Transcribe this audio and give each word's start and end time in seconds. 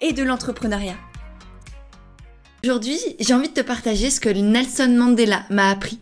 et 0.00 0.12
de 0.12 0.22
l'entrepreneuriat. 0.22 0.96
Aujourd'hui, 2.64 2.98
j'ai 3.18 3.34
envie 3.34 3.48
de 3.48 3.54
te 3.54 3.60
partager 3.60 4.10
ce 4.10 4.20
que 4.20 4.28
Nelson 4.28 4.88
Mandela 4.88 5.44
m'a 5.50 5.70
appris. 5.70 5.98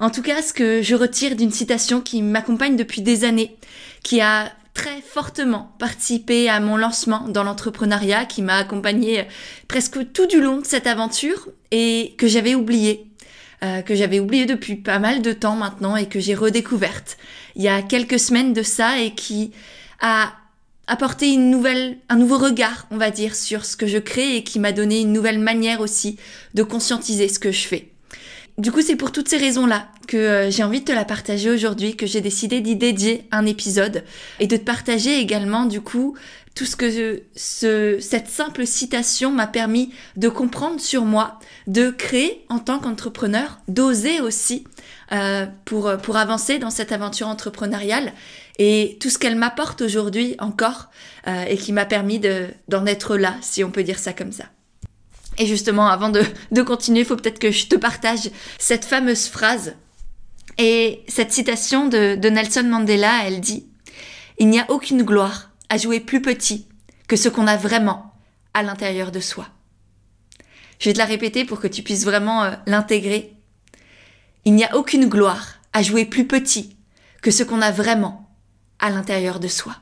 En 0.00 0.10
tout 0.10 0.22
cas, 0.22 0.42
ce 0.42 0.52
que 0.52 0.82
je 0.82 0.94
retire 0.94 1.36
d'une 1.36 1.50
citation 1.50 2.00
qui 2.00 2.22
m'accompagne 2.22 2.76
depuis 2.76 3.00
des 3.00 3.24
années, 3.24 3.56
qui 4.02 4.20
a 4.20 4.52
très 4.74 5.00
fortement 5.00 5.72
participé 5.78 6.48
à 6.48 6.60
mon 6.60 6.76
lancement 6.76 7.28
dans 7.28 7.44
l'entrepreneuriat, 7.44 8.24
qui 8.24 8.42
m'a 8.42 8.56
accompagné 8.56 9.26
presque 9.68 10.12
tout 10.12 10.26
du 10.26 10.40
long 10.40 10.58
de 10.58 10.66
cette 10.66 10.86
aventure 10.86 11.48
et 11.70 12.14
que 12.18 12.26
j'avais 12.26 12.54
oublié, 12.54 13.06
euh, 13.62 13.82
que 13.82 13.94
j'avais 13.94 14.20
oublié 14.20 14.46
depuis 14.46 14.76
pas 14.76 14.98
mal 14.98 15.22
de 15.22 15.32
temps 15.32 15.56
maintenant 15.56 15.96
et 15.96 16.06
que 16.06 16.18
j'ai 16.18 16.34
redécouverte 16.34 17.16
il 17.56 17.62
y 17.62 17.68
a 17.68 17.82
quelques 17.82 18.18
semaines 18.18 18.52
de 18.52 18.62
ça 18.62 19.00
et 19.00 19.14
qui 19.14 19.52
a 20.00 20.32
apporter 20.86 21.32
une 21.32 21.50
nouvelle, 21.50 21.98
un 22.08 22.16
nouveau 22.16 22.38
regard, 22.38 22.86
on 22.90 22.96
va 22.96 23.10
dire, 23.10 23.34
sur 23.34 23.64
ce 23.64 23.76
que 23.76 23.86
je 23.86 23.98
crée 23.98 24.36
et 24.36 24.44
qui 24.44 24.58
m'a 24.58 24.72
donné 24.72 25.00
une 25.00 25.12
nouvelle 25.12 25.38
manière 25.38 25.80
aussi 25.80 26.18
de 26.54 26.62
conscientiser 26.62 27.28
ce 27.28 27.38
que 27.38 27.52
je 27.52 27.66
fais. 27.66 27.90
Du 28.56 28.70
coup, 28.70 28.82
c'est 28.82 28.94
pour 28.94 29.10
toutes 29.10 29.28
ces 29.28 29.36
raisons-là 29.36 29.88
que 30.06 30.16
euh, 30.16 30.50
j'ai 30.50 30.62
envie 30.62 30.80
de 30.80 30.84
te 30.84 30.92
la 30.92 31.04
partager 31.04 31.50
aujourd'hui, 31.50 31.96
que 31.96 32.06
j'ai 32.06 32.20
décidé 32.20 32.60
d'y 32.60 32.76
dédier 32.76 33.26
un 33.32 33.46
épisode 33.46 34.04
et 34.38 34.46
de 34.46 34.56
te 34.56 34.62
partager 34.62 35.18
également, 35.18 35.64
du 35.64 35.80
coup, 35.80 36.16
tout 36.54 36.66
ce 36.66 36.76
que 36.76 37.22
ce, 37.34 37.98
cette 37.98 38.28
simple 38.28 38.64
citation 38.64 39.32
m'a 39.32 39.48
permis 39.48 39.92
de 40.16 40.28
comprendre 40.28 40.80
sur 40.80 41.04
moi, 41.04 41.40
de 41.66 41.90
créer 41.90 42.44
en 42.48 42.60
tant 42.60 42.78
qu'entrepreneur, 42.78 43.58
d'oser 43.66 44.20
aussi 44.20 44.62
euh, 45.10 45.46
pour, 45.64 45.90
pour 46.00 46.16
avancer 46.16 46.60
dans 46.60 46.70
cette 46.70 46.92
aventure 46.92 47.26
entrepreneuriale 47.26 48.12
et 48.58 48.98
tout 49.00 49.10
ce 49.10 49.18
qu'elle 49.18 49.36
m'apporte 49.36 49.80
aujourd'hui 49.82 50.36
encore 50.38 50.90
euh, 51.26 51.44
et 51.44 51.56
qui 51.56 51.72
m'a 51.72 51.84
permis 51.84 52.20
d'en 52.68 52.86
être 52.86 53.16
là, 53.16 53.36
si 53.40 53.64
on 53.64 53.70
peut 53.70 53.82
dire 53.82 53.98
ça 53.98 54.12
comme 54.12 54.32
ça. 54.32 54.44
Et 55.38 55.46
justement, 55.46 55.88
avant 55.88 56.10
de, 56.10 56.22
de 56.52 56.62
continuer, 56.62 57.00
il 57.00 57.06
faut 57.06 57.16
peut-être 57.16 57.38
que 57.38 57.50
je 57.50 57.66
te 57.66 57.76
partage 57.76 58.30
cette 58.58 58.84
fameuse 58.84 59.26
phrase. 59.26 59.74
Et 60.58 61.02
cette 61.08 61.32
citation 61.32 61.88
de, 61.88 62.14
de 62.14 62.28
Nelson 62.28 62.62
Mandela, 62.62 63.26
elle 63.26 63.40
dit 63.40 63.66
Il 64.38 64.48
n'y 64.48 64.60
a 64.60 64.70
aucune 64.70 65.02
gloire 65.02 65.50
à 65.68 65.76
jouer 65.76 65.98
plus 65.98 66.22
petit 66.22 66.68
que 67.08 67.16
ce 67.16 67.28
qu'on 67.28 67.48
a 67.48 67.56
vraiment 67.56 68.14
à 68.52 68.62
l'intérieur 68.62 69.10
de 69.10 69.18
soi. 69.18 69.48
Je 70.78 70.88
vais 70.88 70.92
te 70.92 70.98
la 70.98 71.04
répéter 71.04 71.44
pour 71.44 71.60
que 71.60 71.66
tu 71.66 71.82
puisses 71.82 72.04
vraiment 72.04 72.44
euh, 72.44 72.52
l'intégrer. 72.66 73.34
Il 74.44 74.54
n'y 74.54 74.64
a 74.64 74.76
aucune 74.76 75.06
gloire 75.06 75.54
à 75.72 75.82
jouer 75.82 76.04
plus 76.04 76.26
petit 76.26 76.76
que 77.20 77.30
ce 77.30 77.42
qu'on 77.42 77.62
a 77.62 77.72
vraiment 77.72 78.23
à 78.78 78.90
l'intérieur 78.90 79.40
de 79.40 79.48
soi. 79.48 79.76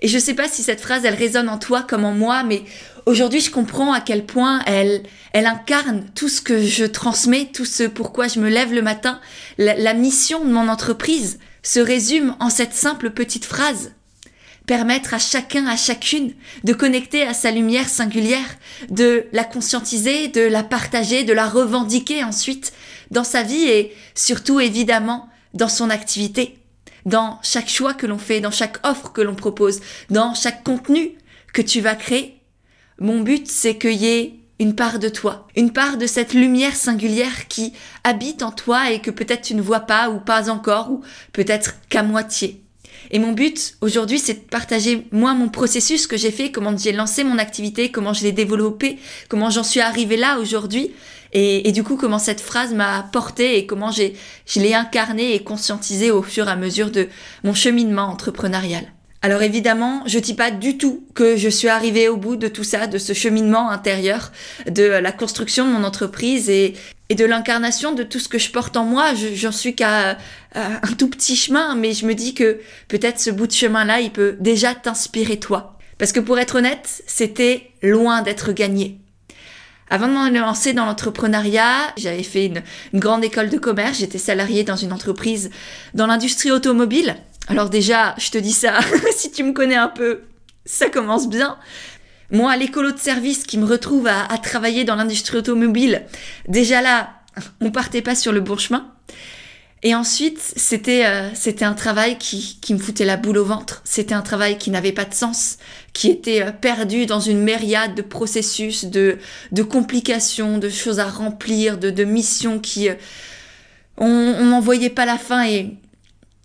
Et 0.00 0.08
je 0.08 0.18
sais 0.18 0.34
pas 0.34 0.48
si 0.48 0.62
cette 0.62 0.80
phrase, 0.80 1.04
elle 1.04 1.14
résonne 1.14 1.48
en 1.48 1.58
toi 1.58 1.82
comme 1.82 2.04
en 2.04 2.12
moi, 2.12 2.44
mais 2.44 2.62
aujourd'hui, 3.06 3.40
je 3.40 3.50
comprends 3.50 3.92
à 3.92 4.00
quel 4.00 4.26
point 4.26 4.62
elle, 4.66 5.02
elle 5.32 5.46
incarne 5.46 6.06
tout 6.14 6.28
ce 6.28 6.40
que 6.40 6.62
je 6.62 6.84
transmets, 6.84 7.50
tout 7.52 7.64
ce 7.64 7.82
pourquoi 7.82 8.28
je 8.28 8.38
me 8.38 8.48
lève 8.48 8.72
le 8.72 8.82
matin. 8.82 9.20
La, 9.56 9.74
la 9.74 9.94
mission 9.94 10.44
de 10.44 10.50
mon 10.50 10.68
entreprise 10.68 11.40
se 11.64 11.80
résume 11.80 12.36
en 12.38 12.48
cette 12.48 12.74
simple 12.74 13.10
petite 13.10 13.44
phrase. 13.44 13.92
Permettre 14.66 15.14
à 15.14 15.18
chacun, 15.18 15.66
à 15.66 15.76
chacune 15.76 16.34
de 16.62 16.74
connecter 16.74 17.22
à 17.22 17.34
sa 17.34 17.50
lumière 17.50 17.88
singulière, 17.88 18.56
de 18.90 19.26
la 19.32 19.44
conscientiser, 19.44 20.28
de 20.28 20.42
la 20.42 20.62
partager, 20.62 21.24
de 21.24 21.32
la 21.32 21.48
revendiquer 21.48 22.22
ensuite 22.22 22.72
dans 23.10 23.24
sa 23.24 23.42
vie 23.42 23.66
et 23.66 23.94
surtout 24.14 24.60
évidemment 24.60 25.28
dans 25.54 25.70
son 25.70 25.88
activité 25.88 26.58
dans 27.06 27.38
chaque 27.42 27.68
choix 27.68 27.94
que 27.94 28.06
l'on 28.06 28.18
fait, 28.18 28.40
dans 28.40 28.50
chaque 28.50 28.84
offre 28.86 29.12
que 29.12 29.20
l'on 29.20 29.34
propose, 29.34 29.80
dans 30.10 30.34
chaque 30.34 30.64
contenu 30.64 31.12
que 31.52 31.62
tu 31.62 31.80
vas 31.80 31.94
créer. 31.94 32.40
Mon 33.00 33.20
but, 33.20 33.48
c'est 33.48 33.78
qu'il 33.78 33.92
y 33.92 34.06
ait 34.06 34.34
une 34.58 34.74
part 34.74 34.98
de 34.98 35.08
toi, 35.08 35.46
une 35.54 35.72
part 35.72 35.96
de 35.96 36.06
cette 36.06 36.34
lumière 36.34 36.74
singulière 36.74 37.46
qui 37.48 37.72
habite 38.02 38.42
en 38.42 38.50
toi 38.50 38.90
et 38.90 39.00
que 39.00 39.10
peut-être 39.10 39.42
tu 39.42 39.54
ne 39.54 39.62
vois 39.62 39.80
pas 39.80 40.10
ou 40.10 40.18
pas 40.18 40.50
encore 40.50 40.90
ou 40.90 41.02
peut-être 41.32 41.76
qu'à 41.88 42.02
moitié. 42.02 42.62
Et 43.10 43.18
mon 43.18 43.32
but 43.32 43.76
aujourd'hui, 43.80 44.18
c'est 44.18 44.34
de 44.34 44.48
partager 44.50 45.06
moi 45.12 45.34
mon 45.34 45.48
processus 45.48 46.06
que 46.06 46.16
j'ai 46.16 46.32
fait, 46.32 46.50
comment 46.50 46.76
j'ai 46.76 46.92
lancé 46.92 47.24
mon 47.24 47.38
activité, 47.38 47.90
comment 47.90 48.12
je 48.12 48.22
l'ai 48.22 48.32
développé, 48.32 48.98
comment 49.28 49.50
j'en 49.50 49.62
suis 49.62 49.80
arrivé 49.80 50.16
là 50.16 50.38
aujourd'hui, 50.40 50.90
et, 51.32 51.72
du 51.72 51.82
coup 51.82 51.96
comment 51.96 52.18
cette 52.18 52.40
phrase 52.40 52.72
m'a 52.72 53.08
porté 53.12 53.58
et 53.58 53.66
comment 53.66 53.90
j'ai 53.90 54.16
je 54.46 54.60
l'ai 54.60 54.74
incarné 54.74 55.34
et 55.34 55.42
conscientisé 55.42 56.10
au 56.10 56.22
fur 56.22 56.48
et 56.48 56.50
à 56.50 56.56
mesure 56.56 56.90
de 56.90 57.08
mon 57.44 57.54
cheminement 57.54 58.04
entrepreneurial. 58.04 58.84
Alors 59.20 59.42
évidemment, 59.42 60.02
je 60.06 60.20
dis 60.20 60.34
pas 60.34 60.52
du 60.52 60.78
tout 60.78 61.04
que 61.14 61.36
je 61.36 61.48
suis 61.48 61.66
arrivée 61.66 62.08
au 62.08 62.16
bout 62.16 62.36
de 62.36 62.46
tout 62.46 62.62
ça, 62.62 62.86
de 62.86 62.98
ce 62.98 63.12
cheminement 63.12 63.68
intérieur, 63.68 64.30
de 64.70 64.84
la 64.84 65.10
construction 65.10 65.66
de 65.66 65.72
mon 65.72 65.82
entreprise 65.82 66.48
et, 66.48 66.74
et 67.08 67.16
de 67.16 67.24
l'incarnation 67.24 67.92
de 67.92 68.04
tout 68.04 68.20
ce 68.20 68.28
que 68.28 68.38
je 68.38 68.52
porte 68.52 68.76
en 68.76 68.84
moi. 68.84 69.14
J'en 69.34 69.50
suis 69.50 69.74
qu'à 69.74 70.18
un 70.54 70.92
tout 70.96 71.10
petit 71.10 71.34
chemin, 71.34 71.74
mais 71.74 71.94
je 71.94 72.06
me 72.06 72.14
dis 72.14 72.32
que 72.32 72.60
peut-être 72.86 73.18
ce 73.18 73.30
bout 73.30 73.48
de 73.48 73.52
chemin-là, 73.52 74.00
il 74.00 74.12
peut 74.12 74.36
déjà 74.38 74.74
t'inspirer 74.74 75.38
toi. 75.38 75.76
Parce 75.98 76.12
que 76.12 76.20
pour 76.20 76.38
être 76.38 76.56
honnête, 76.56 77.02
c'était 77.08 77.72
loin 77.82 78.22
d'être 78.22 78.52
gagné. 78.52 79.00
Avant 79.90 80.08
de 80.08 80.30
me 80.30 80.38
lancer 80.38 80.72
dans 80.72 80.84
l'entrepreneuriat, 80.84 81.92
j'avais 81.96 82.22
fait 82.22 82.46
une, 82.46 82.62
une, 82.92 83.00
grande 83.00 83.24
école 83.24 83.48
de 83.48 83.58
commerce, 83.58 83.98
j'étais 83.98 84.18
salariée 84.18 84.64
dans 84.64 84.76
une 84.76 84.92
entreprise 84.92 85.50
dans 85.94 86.06
l'industrie 86.06 86.50
automobile. 86.50 87.16
Alors 87.48 87.70
déjà, 87.70 88.14
je 88.18 88.30
te 88.30 88.38
dis 88.38 88.52
ça, 88.52 88.78
si 89.16 89.30
tu 89.30 89.42
me 89.42 89.52
connais 89.52 89.76
un 89.76 89.88
peu, 89.88 90.22
ça 90.64 90.90
commence 90.90 91.28
bien. 91.28 91.56
Moi, 92.30 92.54
l'écolo 92.56 92.92
de 92.92 92.98
service 92.98 93.44
qui 93.44 93.56
me 93.56 93.64
retrouve 93.64 94.06
à, 94.06 94.24
à 94.30 94.36
travailler 94.36 94.84
dans 94.84 94.96
l'industrie 94.96 95.38
automobile, 95.38 96.04
déjà 96.46 96.82
là, 96.82 97.10
on 97.60 97.70
partait 97.70 98.02
pas 98.02 98.14
sur 98.14 98.32
le 98.32 98.40
bon 98.40 98.58
chemin. 98.58 98.92
Et 99.84 99.94
ensuite, 99.94 100.40
c'était 100.56 101.06
euh, 101.06 101.32
c'était 101.34 101.64
un 101.64 101.74
travail 101.74 102.18
qui, 102.18 102.58
qui 102.60 102.74
me 102.74 102.78
foutait 102.78 103.04
la 103.04 103.16
boule 103.16 103.38
au 103.38 103.44
ventre. 103.44 103.80
C'était 103.84 104.14
un 104.14 104.22
travail 104.22 104.58
qui 104.58 104.70
n'avait 104.70 104.92
pas 104.92 105.04
de 105.04 105.14
sens, 105.14 105.58
qui 105.92 106.08
était 106.08 106.42
euh, 106.42 106.50
perdu 106.50 107.06
dans 107.06 107.20
une 107.20 107.42
myriade 107.42 107.94
de 107.94 108.02
processus, 108.02 108.86
de, 108.86 109.18
de 109.52 109.62
complications, 109.62 110.58
de 110.58 110.68
choses 110.68 110.98
à 110.98 111.08
remplir, 111.08 111.78
de, 111.78 111.90
de 111.90 112.04
missions 112.04 112.58
qui... 112.58 112.88
Euh, 112.88 112.94
on 114.00 114.44
n'en 114.44 114.60
voyait 114.60 114.90
pas 114.90 115.06
la 115.06 115.18
fin 115.18 115.44
et, 115.44 115.76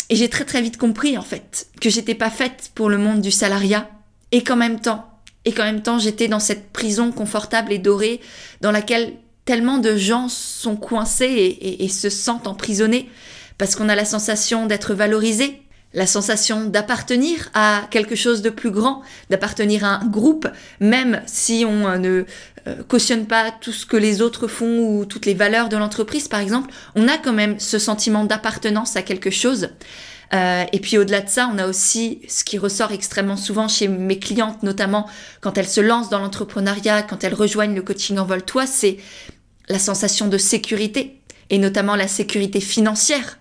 et 0.09 0.15
j'ai 0.15 0.27
très 0.27 0.43
très 0.43 0.61
vite 0.61 0.77
compris 0.77 1.17
en 1.19 1.21
fait 1.21 1.67
que 1.79 1.89
j'étais 1.89 2.15
pas 2.15 2.31
faite 2.31 2.71
pour 2.73 2.89
le 2.89 2.97
monde 2.97 3.21
du 3.21 3.29
salariat 3.29 3.89
et 4.31 4.43
qu'en 4.43 4.55
même 4.55 4.79
temps, 4.79 5.07
et 5.45 5.51
qu'en 5.51 5.63
même 5.63 5.83
temps 5.83 5.99
j'étais 5.99 6.27
dans 6.27 6.39
cette 6.39 6.71
prison 6.71 7.11
confortable 7.11 7.71
et 7.71 7.77
dorée 7.77 8.21
dans 8.61 8.71
laquelle 8.71 9.13
tellement 9.45 9.77
de 9.77 9.95
gens 9.95 10.29
sont 10.29 10.75
coincés 10.75 11.57
et, 11.79 11.87
se 11.89 12.09
sentent 12.09 12.47
emprisonnés 12.47 13.09
parce 13.57 13.75
qu'on 13.75 13.89
a 13.89 13.95
la 13.95 14.05
sensation 14.05 14.65
d'être 14.65 14.93
valorisé, 14.93 15.61
la 15.93 16.07
sensation 16.07 16.65
d'appartenir 16.65 17.49
à 17.53 17.83
quelque 17.91 18.15
chose 18.15 18.41
de 18.41 18.49
plus 18.49 18.71
grand, 18.71 19.01
d'appartenir 19.29 19.83
à 19.83 19.99
un 19.99 20.05
groupe, 20.05 20.47
même 20.79 21.21
si 21.27 21.65
on 21.67 21.87
euh, 21.87 21.97
ne 21.97 22.25
euh, 22.67 22.83
cautionne 22.87 23.27
pas 23.27 23.51
tout 23.51 23.71
ce 23.71 23.85
que 23.85 23.97
les 23.97 24.21
autres 24.21 24.47
font 24.47 24.79
ou 24.79 25.05
toutes 25.05 25.25
les 25.25 25.35
valeurs 25.35 25.69
de 25.69 25.77
l'entreprise, 25.77 26.27
par 26.27 26.39
exemple, 26.39 26.73
on 26.95 27.07
a 27.07 27.17
quand 27.17 27.33
même 27.33 27.59
ce 27.59 27.77
sentiment 27.77 28.23
d'appartenance 28.23 28.95
à 28.95 29.03
quelque 29.03 29.29
chose. 29.29 29.69
Euh, 30.33 30.63
et 30.71 30.79
puis 30.79 30.97
au-delà 30.97 31.21
de 31.21 31.29
ça, 31.29 31.49
on 31.53 31.59
a 31.59 31.67
aussi 31.67 32.21
ce 32.27 32.43
qui 32.43 32.57
ressort 32.57 32.91
extrêmement 32.91 33.37
souvent 33.37 33.67
chez 33.67 33.87
mes 33.87 34.17
clientes, 34.17 34.63
notamment 34.63 35.07
quand 35.41 35.57
elles 35.57 35.67
se 35.67 35.81
lancent 35.81 36.09
dans 36.09 36.19
l'entrepreneuriat, 36.19 37.03
quand 37.03 37.23
elles 37.23 37.35
rejoignent 37.35 37.75
le 37.75 37.83
coaching 37.83 38.17
Envole-toi, 38.17 38.65
c'est 38.65 38.97
la 39.69 39.79
sensation 39.79 40.27
de 40.27 40.37
sécurité, 40.37 41.21
et 41.49 41.57
notamment 41.57 41.95
la 41.95 42.07
sécurité 42.07 42.59
financière. 42.59 43.39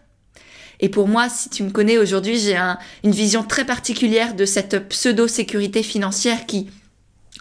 Et 0.80 0.88
pour 0.88 1.06
moi, 1.06 1.28
si 1.28 1.48
tu 1.48 1.62
me 1.62 1.70
connais 1.70 1.98
aujourd'hui, 1.98 2.38
j'ai 2.38 2.58
une 3.04 3.12
vision 3.12 3.44
très 3.44 3.64
particulière 3.64 4.34
de 4.34 4.44
cette 4.44 4.88
pseudo-sécurité 4.88 5.82
financière 5.82 6.44
qui, 6.46 6.68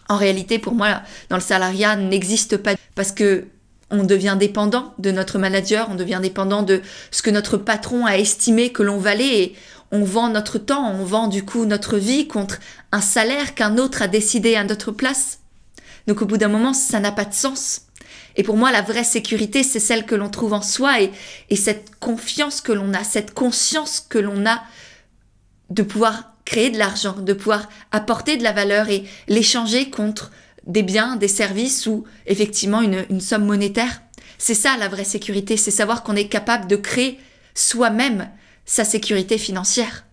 en 0.08 0.18
réalité, 0.18 0.60
pour 0.60 0.76
moi, 0.76 1.02
dans 1.30 1.38
le 1.38 1.42
salariat, 1.42 1.96
n'existe 1.96 2.58
pas 2.58 2.76
parce 2.96 3.12
que 3.12 3.48
on 3.90 4.04
devient 4.04 4.38
dépendant 4.40 4.94
de 5.00 5.12
notre 5.12 5.38
manager, 5.38 5.88
on 5.92 5.96
devient 5.96 6.20
dépendant 6.22 6.64
de 6.64 6.82
ce 7.12 7.22
que 7.22 7.30
notre 7.30 7.58
patron 7.58 8.06
a 8.06 8.18
estimé 8.18 8.72
que 8.72 8.84
l'on 8.84 8.98
valait 8.98 9.42
et 9.42 9.56
on 9.92 10.04
vend 10.04 10.30
notre 10.30 10.58
temps, 10.58 10.90
on 10.90 11.04
vend 11.04 11.28
du 11.28 11.44
coup 11.44 11.66
notre 11.66 11.98
vie 11.98 12.28
contre 12.28 12.60
un 12.94 13.02
salaire 13.02 13.54
qu'un 13.54 13.78
autre 13.78 14.02
a 14.02 14.08
décidé 14.08 14.56
à 14.56 14.64
notre 14.64 14.92
place. 14.92 15.40
Donc 16.08 16.22
au 16.22 16.26
bout 16.26 16.38
d'un 16.38 16.48
moment, 16.48 16.74
ça 16.74 17.00
n'a 17.00 17.12
pas 17.12 17.26
de 17.26 17.34
sens. 17.34 17.82
Et 18.36 18.44
pour 18.44 18.58
moi, 18.58 18.72
la 18.72 18.82
vraie 18.82 19.04
sécurité, 19.04 19.64
c'est 19.64 19.80
celle 19.80 20.06
que 20.06 20.16
l'on 20.16 20.30
trouve 20.30 20.54
en 20.54 20.62
soi 20.62 21.02
et, 21.02 21.12
et 21.50 21.56
cette 21.56 21.96
confiance 22.00 22.62
que 22.62 22.72
l'on 22.72 22.94
a, 22.94 23.04
cette 23.04 23.34
conscience 23.34 24.06
que 24.08 24.20
l'on 24.20 24.46
a 24.46 24.62
de 25.70 25.84
pouvoir 25.84 26.34
créer 26.46 26.70
de 26.70 26.78
l'argent, 26.78 27.14
de 27.14 27.34
pouvoir 27.34 27.70
apporter 27.92 28.38
de 28.38 28.44
la 28.44 28.52
valeur 28.52 28.90
et 28.90 29.06
l'échanger 29.28 29.90
contre 29.90 30.32
des 30.66 30.84
biens, 30.84 31.16
des 31.16 31.28
services 31.28 31.88
ou 31.88 32.06
effectivement 32.26 32.82
une, 32.82 33.06
une 33.10 33.22
somme 33.22 33.46
monétaire. 33.46 34.02
C'est 34.38 34.54
ça 34.54 34.78
la 34.78 34.88
vraie 34.88 35.04
sécurité, 35.04 35.58
c'est 35.58 35.72
savoir 35.72 36.04
qu'on 36.04 36.16
est 36.16 36.28
capable 36.28 36.68
de 36.68 36.76
créer 36.76 37.20
soi-même 37.54 38.30
sa 38.66 38.84
sécurité 38.84 39.38
financière. 39.38 40.06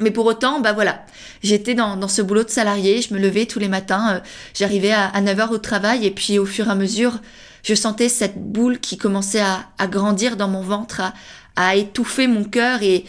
Mais 0.00 0.10
pour 0.10 0.26
autant, 0.26 0.60
bah 0.60 0.72
voilà, 0.72 1.04
j'étais 1.42 1.74
dans, 1.74 1.96
dans, 1.96 2.08
ce 2.08 2.20
boulot 2.20 2.42
de 2.42 2.50
salarié, 2.50 3.00
je 3.00 3.14
me 3.14 3.18
levais 3.18 3.46
tous 3.46 3.60
les 3.60 3.68
matins, 3.68 4.16
euh, 4.16 4.20
j'arrivais 4.52 4.90
à, 4.90 5.06
à 5.06 5.22
9h 5.22 5.50
au 5.50 5.58
travail 5.58 6.04
et 6.04 6.10
puis 6.10 6.38
au 6.38 6.46
fur 6.46 6.66
et 6.66 6.70
à 6.70 6.74
mesure, 6.74 7.20
je 7.62 7.74
sentais 7.74 8.08
cette 8.08 8.36
boule 8.36 8.80
qui 8.80 8.96
commençait 8.96 9.40
à, 9.40 9.66
à 9.78 9.86
grandir 9.86 10.36
dans 10.36 10.48
mon 10.48 10.62
ventre, 10.62 11.00
à, 11.00 11.14
à 11.56 11.76
étouffer 11.76 12.26
mon 12.26 12.44
cœur 12.44 12.82
et, 12.82 13.04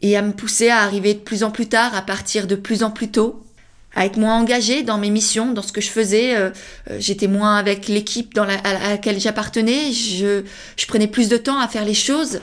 et 0.00 0.16
à 0.16 0.22
me 0.22 0.32
pousser 0.32 0.70
à 0.70 0.78
arriver 0.78 1.14
de 1.14 1.20
plus 1.20 1.44
en 1.44 1.50
plus 1.50 1.68
tard, 1.68 1.94
à 1.94 2.02
partir 2.02 2.46
de 2.46 2.54
plus 2.54 2.82
en 2.82 2.90
plus 2.90 3.10
tôt, 3.10 3.44
à 3.94 4.06
être 4.06 4.16
moins 4.16 4.38
engagée 4.38 4.82
dans 4.82 4.98
mes 4.98 5.10
missions, 5.10 5.52
dans 5.52 5.62
ce 5.62 5.72
que 5.72 5.80
je 5.80 5.90
faisais. 5.90 6.36
Euh, 6.36 6.50
euh, 6.90 6.96
j'étais 6.98 7.26
moins 7.26 7.56
avec 7.56 7.88
l'équipe 7.88 8.32
la, 8.34 8.54
à 8.54 8.90
laquelle 8.90 9.20
j'appartenais. 9.20 9.92
Je, 9.92 10.44
je 10.76 10.86
prenais 10.86 11.08
plus 11.08 11.28
de 11.28 11.36
temps 11.36 11.58
à 11.58 11.68
faire 11.68 11.84
les 11.84 11.94
choses. 11.94 12.40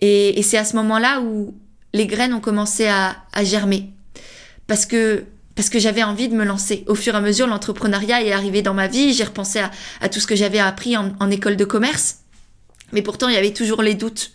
Et, 0.00 0.38
et 0.38 0.42
c'est 0.42 0.58
à 0.58 0.64
ce 0.64 0.76
moment-là 0.76 1.20
où 1.20 1.54
les 1.92 2.06
graines 2.06 2.34
ont 2.34 2.40
commencé 2.40 2.86
à, 2.86 3.16
germer. 3.42 3.90
Parce 4.66 4.86
que 4.86 5.24
parce 5.54 5.68
que 5.68 5.78
j'avais 5.78 6.02
envie 6.02 6.30
de 6.30 6.34
me 6.34 6.44
lancer. 6.44 6.82
Au 6.86 6.94
fur 6.94 7.14
et 7.14 7.18
à 7.18 7.20
mesure, 7.20 7.46
l'entrepreneuriat 7.46 8.22
est 8.22 8.32
arrivé 8.32 8.62
dans 8.62 8.72
ma 8.72 8.86
vie. 8.86 9.12
J'ai 9.12 9.24
repensé 9.24 9.60
à, 10.00 10.08
tout 10.08 10.18
ce 10.18 10.26
que 10.26 10.34
j'avais 10.34 10.58
appris 10.58 10.96
en, 10.96 11.30
école 11.30 11.56
de 11.56 11.66
commerce. 11.66 12.20
Mais 12.92 13.02
pourtant, 13.02 13.28
il 13.28 13.34
y 13.34 13.38
avait 13.38 13.52
toujours 13.52 13.82
les 13.82 13.94
doutes. 13.94 14.32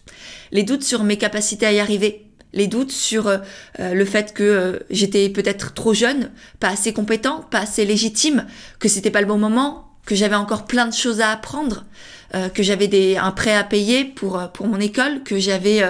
Les 0.52 0.62
doutes 0.62 0.84
sur 0.84 1.04
mes 1.04 1.18
capacités 1.18 1.66
à 1.66 1.72
y 1.72 1.80
arriver 1.80 2.28
les 2.54 2.68
doutes 2.68 2.92
sur 2.92 3.28
euh, 3.28 3.38
le 3.78 4.06
fait 4.06 4.34
que 4.34 4.44
euh, 4.44 4.80
j'étais 4.90 5.30
peut-être 5.30 5.74
trop 5.74 5.94
jeune, 5.94 6.32
pas 6.60 6.70
assez 6.70 6.94
compétent, 6.94 7.46
pas 7.52 7.60
assez 7.60 7.86
légitime, 7.86 8.46
que 8.80 8.88
c'était 8.88 9.12
pas 9.12 9.22
le 9.22 9.28
bon 9.28 9.38
moment, 9.38 9.87
que 10.08 10.16
j'avais 10.16 10.36
encore 10.36 10.66
plein 10.66 10.88
de 10.88 10.94
choses 10.94 11.22
à 11.22 11.32
apprendre, 11.32 11.86
euh, 12.34 12.50
que 12.50 12.64
j'avais 12.64 12.88
des 12.88 13.18
un 13.18 13.32
prêt 13.32 13.54
à 13.54 13.64
payer 13.64 14.06
pour 14.06 14.42
pour 14.54 14.66
mon 14.66 14.80
école, 14.80 15.22
que 15.24 15.38
j'avais 15.38 15.84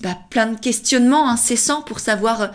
bah, 0.00 0.16
plein 0.30 0.46
de 0.46 0.58
questionnements 0.58 1.28
incessants 1.28 1.82
pour 1.82 2.00
savoir 2.00 2.52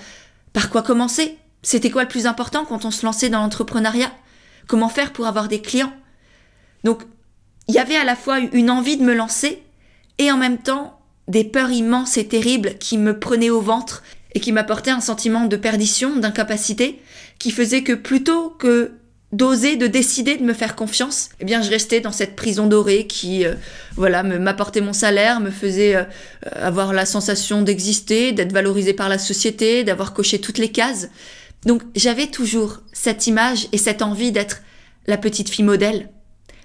par 0.54 0.72
quoi 0.72 0.82
commencer. 0.82 1.38
C'était 1.62 1.92
quoi 1.92 2.02
le 2.02 2.10
plus 2.10 2.26
important 2.26 2.66
quand 2.66 2.86
on 2.86 2.92
se 2.92 3.06
lançait 3.06 3.30
dans 3.30 3.42
l'entrepreneuriat? 3.42 4.12
Comment 4.68 4.90
faire 4.90 5.14
pour 5.14 5.28
avoir 5.28 5.48
des 5.48 5.62
clients? 5.62 5.94
Donc 6.84 7.04
il 7.68 7.76
y 7.76 7.80
avait 7.80 7.96
à 7.98 8.04
la 8.04 8.16
fois 8.16 8.40
une 8.40 8.72
envie 8.72 8.98
de 8.98 9.04
me 9.04 9.14
lancer 9.14 9.62
et 10.18 10.32
en 10.32 10.38
même 10.38 10.58
temps 10.58 11.00
des 11.28 11.44
peurs 11.44 11.72
immenses 11.72 12.18
et 12.18 12.28
terribles 12.28 12.78
qui 12.80 12.98
me 12.98 13.20
prenaient 13.20 13.50
au 13.50 13.62
ventre 13.62 14.02
et 14.34 14.40
qui 14.40 14.52
m'apportaient 14.52 14.92
un 14.92 15.02
sentiment 15.02 15.46
de 15.46 15.56
perdition, 15.58 16.16
d'incapacité, 16.16 17.02
qui 17.38 17.52
faisait 17.52 17.84
que 17.84 17.94
plutôt 17.94 18.50
que 18.50 18.94
d'oser, 19.32 19.78
de 19.78 19.88
décider 19.88 20.36
de 20.36 20.44
me 20.44 20.54
faire 20.54 20.76
confiance, 20.76 21.30
eh 21.40 21.46
bien 21.46 21.62
je 21.62 21.70
restais 21.70 22.02
dans 22.02 22.12
cette 22.12 22.36
prison 22.36 22.68
dorée 22.68 23.08
qui, 23.08 23.46
euh, 23.46 23.56
voilà, 23.96 24.24
m'apportait 24.24 24.82
mon 24.82 24.94
salaire, 24.94 25.40
me 25.40 25.52
faisait 25.52 25.96
euh, 25.96 26.04
avoir 26.56 26.92
la 26.94 27.06
sensation 27.06 27.62
d'exister, 27.62 28.34
d'être 28.34 28.52
valorisé 28.52 28.94
par 28.94 29.08
la 29.08 29.18
société, 29.18 29.84
d'avoir 29.84 30.14
coché 30.14 30.40
toutes 30.40 30.58
les 30.58 30.72
cases. 30.72 31.10
Donc 31.66 31.82
j'avais 31.96 32.28
toujours 32.28 32.82
cette 32.92 33.28
image 33.28 33.68
et 33.72 33.78
cette 33.78 34.02
envie 34.02 34.32
d'être 34.32 34.62
la 35.08 35.18
petite 35.18 35.50
fille 35.50 35.66
modèle, 35.66 36.10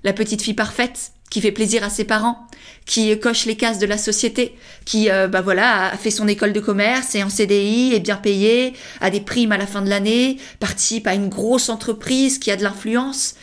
la 0.02 0.12
petite 0.12 0.42
fille 0.42 0.54
parfaite, 0.54 1.12
qui 1.36 1.42
fait 1.42 1.52
plaisir 1.52 1.84
à 1.84 1.90
ses 1.90 2.04
parents, 2.04 2.46
qui 2.86 3.20
coche 3.20 3.44
les 3.44 3.56
cases 3.56 3.78
de 3.78 3.84
la 3.84 3.98
société, 3.98 4.54
qui 4.86 5.10
euh, 5.10 5.28
bah 5.28 5.42
voilà 5.42 5.88
a 5.88 5.96
fait 5.98 6.10
son 6.10 6.26
école 6.28 6.54
de 6.54 6.60
commerce 6.60 7.14
et 7.14 7.22
en 7.22 7.28
CDI 7.28 7.92
est 7.92 8.00
bien 8.00 8.16
payé, 8.16 8.72
a 9.02 9.10
des 9.10 9.20
primes 9.20 9.52
à 9.52 9.58
la 9.58 9.66
fin 9.66 9.82
de 9.82 9.90
l'année, 9.90 10.38
participe 10.60 11.06
à 11.06 11.12
une 11.12 11.28
grosse 11.28 11.68
entreprise 11.68 12.38
qui 12.38 12.50
a 12.50 12.56
de 12.56 12.62
l'influence. 12.62 13.34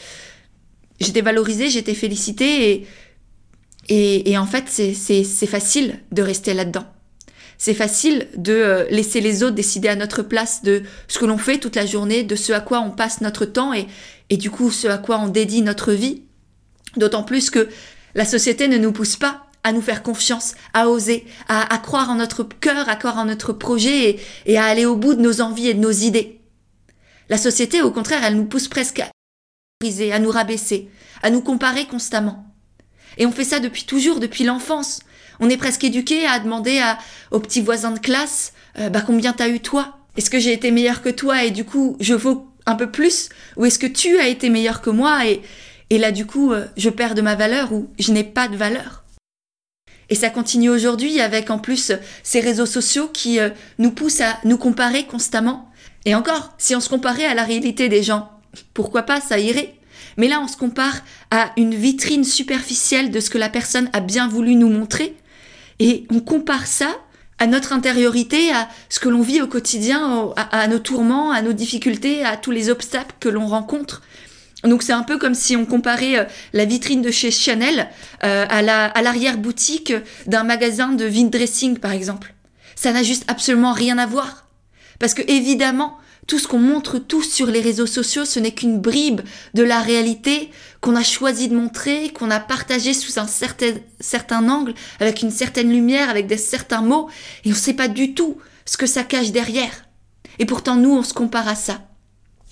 J'étais 0.99 1.21
valorisée, 1.21 1.69
j'étais 1.69 1.93
félicitée 1.93 2.71
et 2.71 2.87
et, 4.25 4.37
en 4.39 4.47
fait 4.47 4.63
c'est 4.69 4.95
c'est 4.95 5.45
facile 5.45 5.99
de 6.11 6.23
rester 6.23 6.55
là-dedans. 6.55 6.87
C'est 7.59 7.75
facile 7.75 8.27
de 8.35 8.53
euh, 8.53 8.85
laisser 8.89 9.21
les 9.21 9.43
autres 9.43 9.53
décider 9.53 9.87
à 9.87 9.95
notre 9.95 10.23
place 10.23 10.63
de 10.63 10.81
ce 11.07 11.19
que 11.19 11.25
l'on 11.25 11.37
fait 11.37 11.59
toute 11.59 11.75
la 11.75 11.85
journée, 11.85 12.23
de 12.23 12.35
ce 12.35 12.53
à 12.53 12.59
quoi 12.59 12.79
on 12.79 12.89
passe 12.89 13.21
notre 13.21 13.45
temps 13.45 13.71
et, 13.71 13.85
et 14.31 14.37
du 14.37 14.49
coup 14.49 14.71
ce 14.71 14.87
à 14.87 14.97
quoi 14.97 15.19
on 15.19 15.27
dédie 15.27 15.61
notre 15.61 15.91
vie. 15.91 16.23
D'autant 16.97 17.23
plus 17.23 17.49
que 17.49 17.69
la 18.15 18.25
société 18.25 18.67
ne 18.67 18.77
nous 18.77 18.91
pousse 18.91 19.15
pas 19.15 19.47
à 19.63 19.71
nous 19.71 19.81
faire 19.81 20.03
confiance, 20.03 20.55
à 20.73 20.89
oser, 20.89 21.25
à, 21.47 21.77
croire 21.77 22.09
en 22.09 22.15
notre 22.15 22.43
cœur, 22.43 22.89
à 22.89 22.95
croire 22.95 23.17
en 23.17 23.25
notre 23.25 23.53
projet 23.53 24.19
et, 24.45 24.57
à 24.57 24.65
aller 24.65 24.85
au 24.85 24.97
bout 24.97 25.13
de 25.13 25.21
nos 25.21 25.41
envies 25.41 25.69
et 25.69 25.73
de 25.73 25.79
nos 25.79 25.91
idées. 25.91 26.41
La 27.29 27.37
société, 27.37 27.81
au 27.81 27.91
contraire, 27.91 28.23
elle 28.23 28.35
nous 28.35 28.45
pousse 28.45 28.67
presque 28.67 28.99
à 28.99 29.09
briser, 29.79 30.11
à 30.11 30.19
nous 30.19 30.31
rabaisser, 30.31 30.89
à 31.21 31.29
nous 31.29 31.41
comparer 31.41 31.85
constamment. 31.85 32.45
Et 33.17 33.25
on 33.25 33.31
fait 33.31 33.45
ça 33.45 33.59
depuis 33.59 33.85
toujours, 33.85 34.19
depuis 34.19 34.43
l'enfance. 34.43 34.99
On 35.39 35.49
est 35.49 35.57
presque 35.57 35.83
éduqué 35.85 36.25
à 36.25 36.39
demander 36.39 36.79
à, 36.79 36.97
aux 37.31 37.39
petits 37.39 37.61
voisins 37.61 37.91
de 37.91 37.99
classe, 37.99 38.53
euh, 38.79 38.89
bah 38.89 39.01
combien 39.01 39.33
t'as 39.33 39.49
eu 39.49 39.61
toi? 39.61 39.97
Est-ce 40.17 40.29
que 40.29 40.39
j'ai 40.39 40.53
été 40.53 40.71
meilleur 40.71 41.01
que 41.01 41.09
toi 41.09 41.43
et 41.43 41.51
du 41.51 41.63
coup 41.63 41.95
je 41.99 42.13
vaux 42.13 42.47
un 42.65 42.75
peu 42.75 42.91
plus? 42.91 43.29
Ou 43.55 43.65
est-ce 43.65 43.79
que 43.79 43.87
tu 43.87 44.19
as 44.19 44.27
été 44.27 44.49
meilleur 44.49 44.81
que 44.81 44.89
moi 44.89 45.25
et, 45.25 45.41
et 45.89 45.97
là, 45.97 46.11
du 46.11 46.25
coup, 46.25 46.51
euh, 46.51 46.65
je 46.77 46.89
perds 46.89 47.15
de 47.15 47.21
ma 47.21 47.35
valeur 47.35 47.71
ou 47.71 47.89
je 47.99 48.11
n'ai 48.11 48.23
pas 48.23 48.47
de 48.47 48.55
valeur. 48.55 49.03
Et 50.09 50.15
ça 50.15 50.29
continue 50.29 50.69
aujourd'hui 50.69 51.21
avec 51.21 51.49
en 51.49 51.59
plus 51.59 51.91
ces 52.23 52.39
réseaux 52.39 52.65
sociaux 52.65 53.07
qui 53.07 53.39
euh, 53.39 53.49
nous 53.79 53.91
poussent 53.91 54.21
à 54.21 54.37
nous 54.43 54.57
comparer 54.57 55.05
constamment. 55.05 55.71
Et 56.05 56.15
encore, 56.15 56.53
si 56.57 56.75
on 56.75 56.81
se 56.81 56.89
comparait 56.89 57.25
à 57.25 57.33
la 57.33 57.43
réalité 57.43 57.89
des 57.89 58.03
gens, 58.03 58.29
pourquoi 58.73 59.03
pas, 59.03 59.21
ça 59.21 59.39
irait. 59.39 59.75
Mais 60.17 60.27
là, 60.27 60.41
on 60.41 60.47
se 60.47 60.57
compare 60.57 60.97
à 61.31 61.51
une 61.57 61.73
vitrine 61.73 62.23
superficielle 62.23 63.09
de 63.09 63.19
ce 63.19 63.29
que 63.29 63.37
la 63.37 63.49
personne 63.49 63.89
a 63.93 63.99
bien 63.99 64.27
voulu 64.27 64.55
nous 64.55 64.69
montrer. 64.69 65.15
Et 65.79 66.05
on 66.11 66.19
compare 66.19 66.67
ça 66.67 66.95
à 67.39 67.47
notre 67.47 67.73
intériorité, 67.73 68.51
à 68.51 68.69
ce 68.89 68.99
que 68.99 69.09
l'on 69.09 69.21
vit 69.21 69.41
au 69.41 69.47
quotidien, 69.47 70.31
à, 70.35 70.67
nos 70.67 70.79
tourments, 70.79 71.31
à 71.31 71.41
nos 71.41 71.53
difficultés, 71.53 72.23
à 72.23 72.37
tous 72.37 72.51
les 72.51 72.69
obstacles 72.69 73.15
que 73.19 73.29
l'on 73.29 73.47
rencontre. 73.47 74.01
Donc 74.63 74.83
c'est 74.83 74.93
un 74.93 75.03
peu 75.03 75.17
comme 75.17 75.35
si 75.35 75.55
on 75.55 75.65
comparait 75.65 76.19
euh, 76.19 76.23
la 76.53 76.65
vitrine 76.65 77.01
de 77.01 77.11
chez 77.11 77.31
Chanel 77.31 77.89
euh, 78.23 78.45
à 78.49 78.61
la 78.61 78.93
l'arrière-boutique 79.01 79.93
d'un 80.25 80.43
magasin 80.43 80.89
de 80.89 81.05
vin 81.05 81.25
dressing 81.25 81.77
par 81.79 81.91
exemple. 81.91 82.33
Ça 82.75 82.91
n'a 82.91 83.03
juste 83.03 83.25
absolument 83.27 83.73
rien 83.73 83.97
à 83.97 84.05
voir. 84.05 84.47
Parce 84.99 85.13
que 85.13 85.21
évidemment, 85.27 85.97
tout 86.27 86.39
ce 86.39 86.47
qu'on 86.47 86.59
montre 86.59 86.99
tous 86.99 87.23
sur 87.23 87.47
les 87.47 87.59
réseaux 87.59 87.87
sociaux, 87.87 88.25
ce 88.25 88.39
n'est 88.39 88.53
qu'une 88.53 88.79
bribe 88.79 89.21
de 89.53 89.63
la 89.63 89.81
réalité 89.81 90.49
qu'on 90.81 90.95
a 90.95 91.03
choisi 91.03 91.49
de 91.49 91.55
montrer, 91.55 92.09
qu'on 92.09 92.31
a 92.31 92.39
partagé 92.39 92.93
sous 92.93 93.19
un 93.19 93.27
certain, 93.27 93.73
certain 93.99 94.47
angle, 94.49 94.73
avec 94.99 95.21
une 95.21 95.31
certaine 95.31 95.69
lumière, 95.69 96.09
avec 96.09 96.27
des 96.27 96.37
certains 96.37 96.81
mots, 96.81 97.09
et 97.43 97.49
on 97.49 97.51
ne 97.51 97.55
sait 97.55 97.73
pas 97.73 97.89
du 97.89 98.13
tout 98.13 98.37
ce 98.65 98.77
que 98.77 98.85
ça 98.85 99.03
cache 99.03 99.31
derrière. 99.31 99.85
Et 100.39 100.45
pourtant, 100.45 100.75
nous, 100.75 100.93
on 100.93 101.03
se 101.03 101.13
compare 101.13 101.47
à 101.47 101.55
ça. 101.55 101.81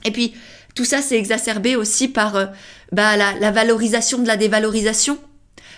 Et 0.04 0.12
puis, 0.12 0.34
tout 0.76 0.86
ça, 0.86 1.02
c'est 1.02 1.18
exacerbé 1.18 1.76
aussi 1.76 2.08
par 2.08 2.36
euh, 2.36 2.46
bah, 2.92 3.18
la, 3.18 3.52
valorisation 3.52 4.20
de 4.20 4.28
la 4.28 4.38
dévalorisation. 4.38 5.18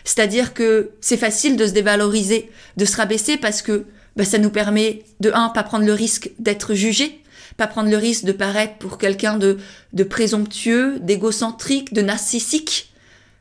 C'est-à-dire 0.03 0.53
que 0.53 0.91
c'est 1.01 1.17
facile 1.17 1.55
de 1.55 1.65
se 1.65 1.71
dévaloriser, 1.71 2.51
de 2.77 2.85
se 2.85 2.97
rabaisser 2.97 3.37
parce 3.37 3.61
que 3.61 3.85
bah, 4.15 4.25
ça 4.25 4.37
nous 4.37 4.49
permet 4.49 5.03
de 5.19 5.31
un 5.33 5.49
pas 5.49 5.63
prendre 5.63 5.85
le 5.85 5.93
risque 5.93 6.31
d'être 6.39 6.73
jugé, 6.73 7.21
pas 7.57 7.67
prendre 7.67 7.89
le 7.89 7.97
risque 7.97 8.25
de 8.25 8.31
paraître 8.33 8.75
pour 8.77 8.97
quelqu'un 8.97 9.37
de, 9.37 9.57
de 9.93 10.03
présomptueux, 10.03 10.99
d'égocentrique, 10.99 11.93
de 11.93 12.01
narcissique. 12.01 12.93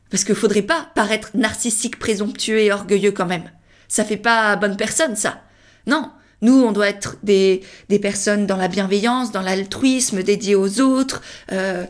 Parce 0.09 0.23
qu'il 0.23 0.35
faudrait 0.35 0.61
pas 0.61 0.89
paraître 0.95 1.31
narcissique, 1.33 1.99
présomptueux 1.99 2.59
et 2.59 2.71
orgueilleux 2.71 3.11
quand 3.11 3.25
même. 3.25 3.49
Ça 3.87 4.05
fait 4.05 4.17
pas 4.17 4.55
bonne 4.55 4.77
personne, 4.77 5.15
ça. 5.15 5.41
Non, 5.85 6.11
nous, 6.43 6.61
on 6.61 6.73
doit 6.73 6.89
être 6.89 7.17
des, 7.23 7.63
des 7.87 7.99
personnes 7.99 8.45
dans 8.45 8.57
la 8.57 8.67
bienveillance, 8.67 9.31
dans 9.31 9.41
l'altruisme, 9.41 10.21
dédiées 10.21 10.55
aux 10.55 10.81
autres, 10.81 11.21
euh, 11.53 11.85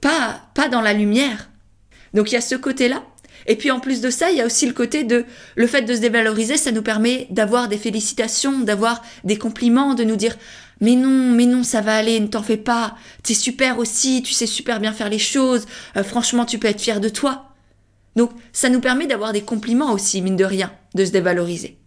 pas, 0.00 0.40
pas 0.54 0.68
dans 0.68 0.80
la 0.80 0.92
lumière. 0.92 1.50
Donc 2.14 2.30
il 2.30 2.34
y 2.34 2.38
a 2.38 2.40
ce 2.40 2.54
côté-là. 2.54 3.02
Et 3.48 3.56
puis 3.56 3.72
en 3.72 3.80
plus 3.80 4.00
de 4.00 4.08
ça, 4.08 4.30
il 4.30 4.38
y 4.38 4.40
a 4.40 4.46
aussi 4.46 4.64
le 4.66 4.72
côté 4.72 5.02
de 5.02 5.24
le 5.56 5.66
fait 5.66 5.82
de 5.82 5.92
se 5.92 6.00
dévaloriser, 6.00 6.56
ça 6.56 6.70
nous 6.70 6.82
permet 6.82 7.26
d'avoir 7.30 7.68
des 7.68 7.78
félicitations, 7.78 8.60
d'avoir 8.60 9.02
des 9.24 9.38
compliments, 9.38 9.94
de 9.94 10.04
nous 10.04 10.16
dire 10.16 10.36
mais 10.80 10.94
non, 10.94 11.32
mais 11.32 11.46
non, 11.46 11.64
ça 11.64 11.80
va 11.80 11.96
aller, 11.96 12.20
ne 12.20 12.28
t'en 12.28 12.42
fais 12.42 12.56
pas, 12.56 12.96
t'es 13.24 13.34
super 13.34 13.78
aussi, 13.78 14.22
tu 14.22 14.32
sais 14.32 14.46
super 14.46 14.78
bien 14.78 14.92
faire 14.92 15.08
les 15.08 15.18
choses, 15.18 15.66
euh, 15.96 16.04
franchement 16.04 16.44
tu 16.44 16.58
peux 16.58 16.68
être 16.68 16.80
fier 16.80 17.00
de 17.00 17.08
toi. 17.08 17.46
Donc 18.14 18.30
ça 18.52 18.68
nous 18.68 18.80
permet 18.80 19.08
d'avoir 19.08 19.32
des 19.32 19.42
compliments 19.42 19.92
aussi, 19.92 20.22
mine 20.22 20.36
de 20.36 20.44
rien, 20.44 20.72
de 20.94 21.04
se 21.04 21.10
dévaloriser. 21.10 21.78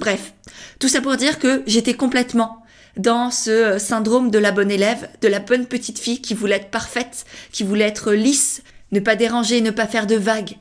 Bref, 0.00 0.34
tout 0.78 0.88
ça 0.88 1.00
pour 1.00 1.16
dire 1.16 1.38
que 1.38 1.62
j'étais 1.66 1.94
complètement 1.94 2.64
dans 2.96 3.30
ce 3.30 3.78
syndrome 3.78 4.30
de 4.30 4.38
la 4.38 4.52
bonne 4.52 4.70
élève, 4.70 5.08
de 5.20 5.28
la 5.28 5.40
bonne 5.40 5.66
petite 5.66 5.98
fille 5.98 6.20
qui 6.20 6.34
voulait 6.34 6.56
être 6.56 6.70
parfaite, 6.70 7.24
qui 7.52 7.64
voulait 7.64 7.84
être 7.84 8.12
lisse, 8.12 8.62
ne 8.92 9.00
pas 9.00 9.16
déranger, 9.16 9.60
ne 9.60 9.70
pas 9.70 9.86
faire 9.86 10.06
de 10.06 10.14
vagues. 10.14 10.56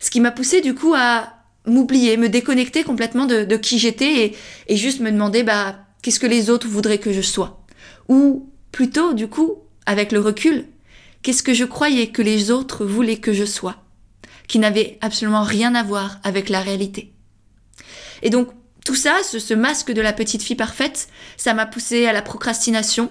Ce 0.00 0.10
qui 0.10 0.20
m'a 0.20 0.30
poussé 0.30 0.60
du 0.60 0.74
coup 0.74 0.94
à 0.94 1.34
m'oublier, 1.66 2.16
me 2.16 2.28
déconnecter 2.28 2.84
complètement 2.84 3.26
de, 3.26 3.56
qui 3.56 3.78
j'étais 3.78 4.26
et, 4.26 4.36
et, 4.68 4.76
juste 4.76 5.00
me 5.00 5.10
demander 5.10 5.42
bah 5.42 5.76
qu'est-ce 6.02 6.20
que 6.20 6.26
les 6.26 6.48
autres 6.48 6.68
voudraient 6.68 6.98
que 6.98 7.12
je 7.12 7.22
sois? 7.22 7.64
Ou 8.08 8.50
plutôt 8.72 9.14
du 9.14 9.28
coup, 9.28 9.56
avec 9.84 10.12
le 10.12 10.20
recul, 10.20 10.66
qu'est-ce 11.22 11.42
que 11.42 11.54
je 11.54 11.64
croyais 11.64 12.08
que 12.08 12.22
les 12.22 12.50
autres 12.50 12.84
voulaient 12.84 13.18
que 13.18 13.32
je 13.32 13.44
sois, 13.44 13.82
qui 14.48 14.58
n'avait 14.58 14.98
absolument 15.00 15.42
rien 15.42 15.74
à 15.74 15.82
voir 15.82 16.18
avec 16.22 16.48
la 16.48 16.60
réalité? 16.60 17.12
Et 18.22 18.30
donc 18.30 18.48
tout 18.86 18.94
ça, 18.94 19.16
ce, 19.24 19.52
masque 19.52 19.90
de 19.90 20.00
la 20.00 20.12
petite 20.12 20.44
fille 20.44 20.54
parfaite, 20.54 21.08
ça 21.36 21.54
m'a 21.54 21.66
poussé 21.66 22.06
à 22.06 22.12
la 22.12 22.22
procrastination, 22.22 23.10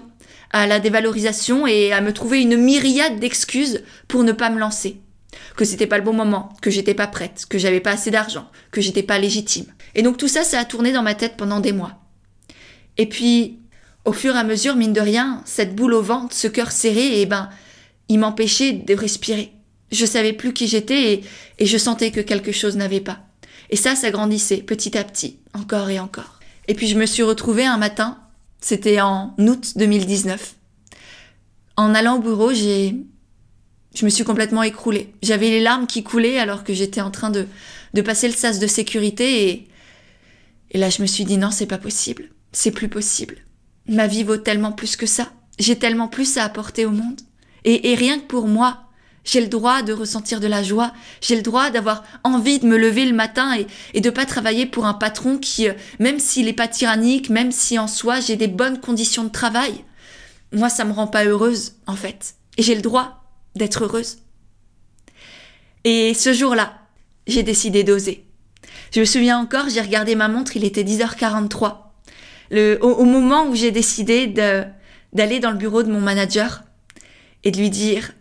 à 0.50 0.66
la 0.66 0.80
dévalorisation 0.80 1.66
et 1.66 1.92
à 1.92 2.00
me 2.00 2.14
trouver 2.14 2.40
une 2.40 2.56
myriade 2.56 3.20
d'excuses 3.20 3.82
pour 4.08 4.24
ne 4.24 4.32
pas 4.32 4.48
me 4.48 4.58
lancer. 4.58 5.02
Que 5.54 5.66
c'était 5.66 5.86
pas 5.86 5.98
le 5.98 6.04
bon 6.04 6.14
moment, 6.14 6.48
que 6.62 6.70
j'étais 6.70 6.94
pas 6.94 7.06
prête, 7.06 7.44
que 7.50 7.58
j'avais 7.58 7.80
pas 7.80 7.90
assez 7.90 8.10
d'argent, 8.10 8.50
que 8.70 8.80
j'étais 8.80 9.02
pas 9.02 9.18
légitime. 9.18 9.66
Et 9.94 10.00
donc 10.00 10.16
tout 10.16 10.28
ça, 10.28 10.44
ça 10.44 10.60
a 10.60 10.64
tourné 10.64 10.92
dans 10.92 11.02
ma 11.02 11.14
tête 11.14 11.36
pendant 11.36 11.60
des 11.60 11.72
mois. 11.72 12.00
Et 12.96 13.06
puis, 13.06 13.58
au 14.06 14.14
fur 14.14 14.34
et 14.34 14.38
à 14.38 14.44
mesure, 14.44 14.76
mine 14.76 14.94
de 14.94 15.02
rien, 15.02 15.42
cette 15.44 15.74
boule 15.76 15.92
au 15.92 16.00
ventre, 16.00 16.34
ce 16.34 16.48
cœur 16.48 16.72
serré, 16.72 17.20
eh 17.20 17.26
ben, 17.26 17.50
il 18.08 18.18
m'empêchait 18.18 18.72
de 18.72 18.94
respirer. 18.94 19.52
Je 19.92 20.06
savais 20.06 20.32
plus 20.32 20.54
qui 20.54 20.68
j'étais 20.68 21.12
et, 21.12 21.24
et 21.58 21.66
je 21.66 21.76
sentais 21.76 22.12
que 22.12 22.22
quelque 22.22 22.52
chose 22.52 22.78
n'avait 22.78 23.00
pas. 23.00 23.25
Et 23.70 23.76
ça, 23.76 23.94
ça 23.96 24.10
grandissait 24.10 24.58
petit 24.58 24.96
à 24.96 25.04
petit, 25.04 25.38
encore 25.54 25.90
et 25.90 25.98
encore. 25.98 26.38
Et 26.68 26.74
puis 26.74 26.86
je 26.86 26.98
me 26.98 27.06
suis 27.06 27.22
retrouvée 27.22 27.64
un 27.64 27.78
matin, 27.78 28.18
c'était 28.60 29.00
en 29.00 29.34
août 29.38 29.72
2019. 29.76 30.54
En 31.76 31.94
allant 31.94 32.16
au 32.16 32.20
bureau, 32.20 32.52
j'ai 32.52 32.96
je 33.94 34.04
me 34.04 34.10
suis 34.10 34.24
complètement 34.24 34.62
écroulée. 34.62 35.14
J'avais 35.22 35.48
les 35.48 35.60
larmes 35.60 35.86
qui 35.86 36.02
coulaient 36.02 36.38
alors 36.38 36.64
que 36.64 36.74
j'étais 36.74 37.00
en 37.00 37.10
train 37.10 37.30
de, 37.30 37.46
de 37.94 38.02
passer 38.02 38.28
le 38.28 38.34
sas 38.34 38.58
de 38.58 38.66
sécurité 38.66 39.68
et, 40.70 40.78
là 40.78 40.90
je 40.90 41.00
me 41.00 41.06
suis 41.06 41.24
dit 41.24 41.38
non, 41.38 41.50
c'est 41.50 41.66
pas 41.66 41.78
possible. 41.78 42.30
C'est 42.52 42.72
plus 42.72 42.88
possible. 42.88 43.36
Ma 43.88 44.06
vie 44.06 44.22
vaut 44.22 44.36
tellement 44.36 44.72
plus 44.72 44.96
que 44.96 45.06
ça. 45.06 45.32
J'ai 45.58 45.76
tellement 45.76 46.08
plus 46.08 46.36
à 46.36 46.44
apporter 46.44 46.84
au 46.84 46.90
monde. 46.90 47.20
Et, 47.64 47.92
et 47.92 47.94
rien 47.94 48.18
que 48.18 48.26
pour 48.26 48.48
moi, 48.48 48.85
j'ai 49.26 49.40
le 49.40 49.48
droit 49.48 49.82
de 49.82 49.92
ressentir 49.92 50.40
de 50.40 50.46
la 50.46 50.62
joie. 50.62 50.92
J'ai 51.20 51.36
le 51.36 51.42
droit 51.42 51.68
d'avoir 51.70 52.04
envie 52.24 52.60
de 52.60 52.66
me 52.66 52.78
lever 52.78 53.04
le 53.04 53.12
matin 53.12 53.54
et, 53.58 53.66
et 53.92 54.00
de 54.00 54.08
pas 54.08 54.24
travailler 54.24 54.64
pour 54.64 54.86
un 54.86 54.94
patron 54.94 55.36
qui, 55.36 55.68
euh, 55.68 55.74
même 55.98 56.20
s'il 56.20 56.48
est 56.48 56.54
pas 56.54 56.68
tyrannique, 56.68 57.28
même 57.28 57.50
si 57.52 57.78
en 57.78 57.88
soi 57.88 58.20
j'ai 58.20 58.36
des 58.36 58.46
bonnes 58.46 58.80
conditions 58.80 59.24
de 59.24 59.28
travail, 59.28 59.84
moi 60.52 60.70
ça 60.70 60.84
me 60.84 60.92
rend 60.92 61.08
pas 61.08 61.24
heureuse, 61.24 61.74
en 61.86 61.96
fait. 61.96 62.36
Et 62.56 62.62
j'ai 62.62 62.76
le 62.76 62.82
droit 62.82 63.24
d'être 63.56 63.84
heureuse. 63.84 64.18
Et 65.84 66.14
ce 66.14 66.32
jour-là, 66.32 66.78
j'ai 67.26 67.42
décidé 67.42 67.82
d'oser. 67.84 68.24
Je 68.92 69.00
me 69.00 69.04
souviens 69.04 69.38
encore, 69.38 69.68
j'ai 69.68 69.80
regardé 69.80 70.14
ma 70.14 70.28
montre, 70.28 70.56
il 70.56 70.64
était 70.64 70.84
10h43. 70.84 71.78
Le, 72.52 72.78
au, 72.80 72.90
au 72.90 73.04
moment 73.04 73.48
où 73.48 73.56
j'ai 73.56 73.72
décidé 73.72 74.28
d'aller 74.28 75.40
dans 75.40 75.50
le 75.50 75.56
bureau 75.56 75.82
de 75.82 75.90
mon 75.90 76.00
manager 76.00 76.62
et 77.42 77.50
de 77.50 77.58
lui 77.58 77.70
dire 77.70 78.12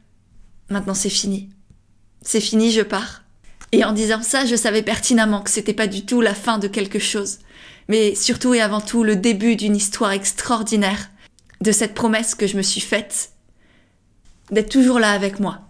maintenant 0.70 0.94
c'est 0.94 1.10
fini. 1.10 1.50
C'est 2.22 2.42
fini, 2.42 2.72
je 2.72 2.82
pars. 2.82 3.24
Et 3.72 3.84
en 3.84 3.92
disant 3.92 4.22
ça, 4.22 4.46
je 4.46 4.56
savais 4.56 4.82
pertinemment 4.82 5.42
que 5.42 5.50
c'était 5.50 5.74
pas 5.74 5.88
du 5.88 6.06
tout 6.06 6.22
la 6.22 6.34
fin 6.34 6.58
de 6.58 6.68
quelque 6.68 7.00
chose, 7.00 7.40
mais 7.88 8.16
surtout 8.16 8.54
et 8.54 8.62
avant 8.62 8.82
tout 8.82 9.04
le 9.04 9.16
début 9.16 9.56
d'une 9.56 9.76
histoire 9.76 10.12
extraordinaire, 10.12 11.10
de 11.62 11.72
cette 11.72 11.94
promesse 11.94 12.36
que 12.36 12.48
je 12.48 12.58
me 12.58 12.62
suis 12.62 12.82
faite, 12.82 13.32
d'être 14.52 14.70
toujours 14.70 15.00
là 15.00 15.12
avec 15.12 15.40
moi, 15.40 15.62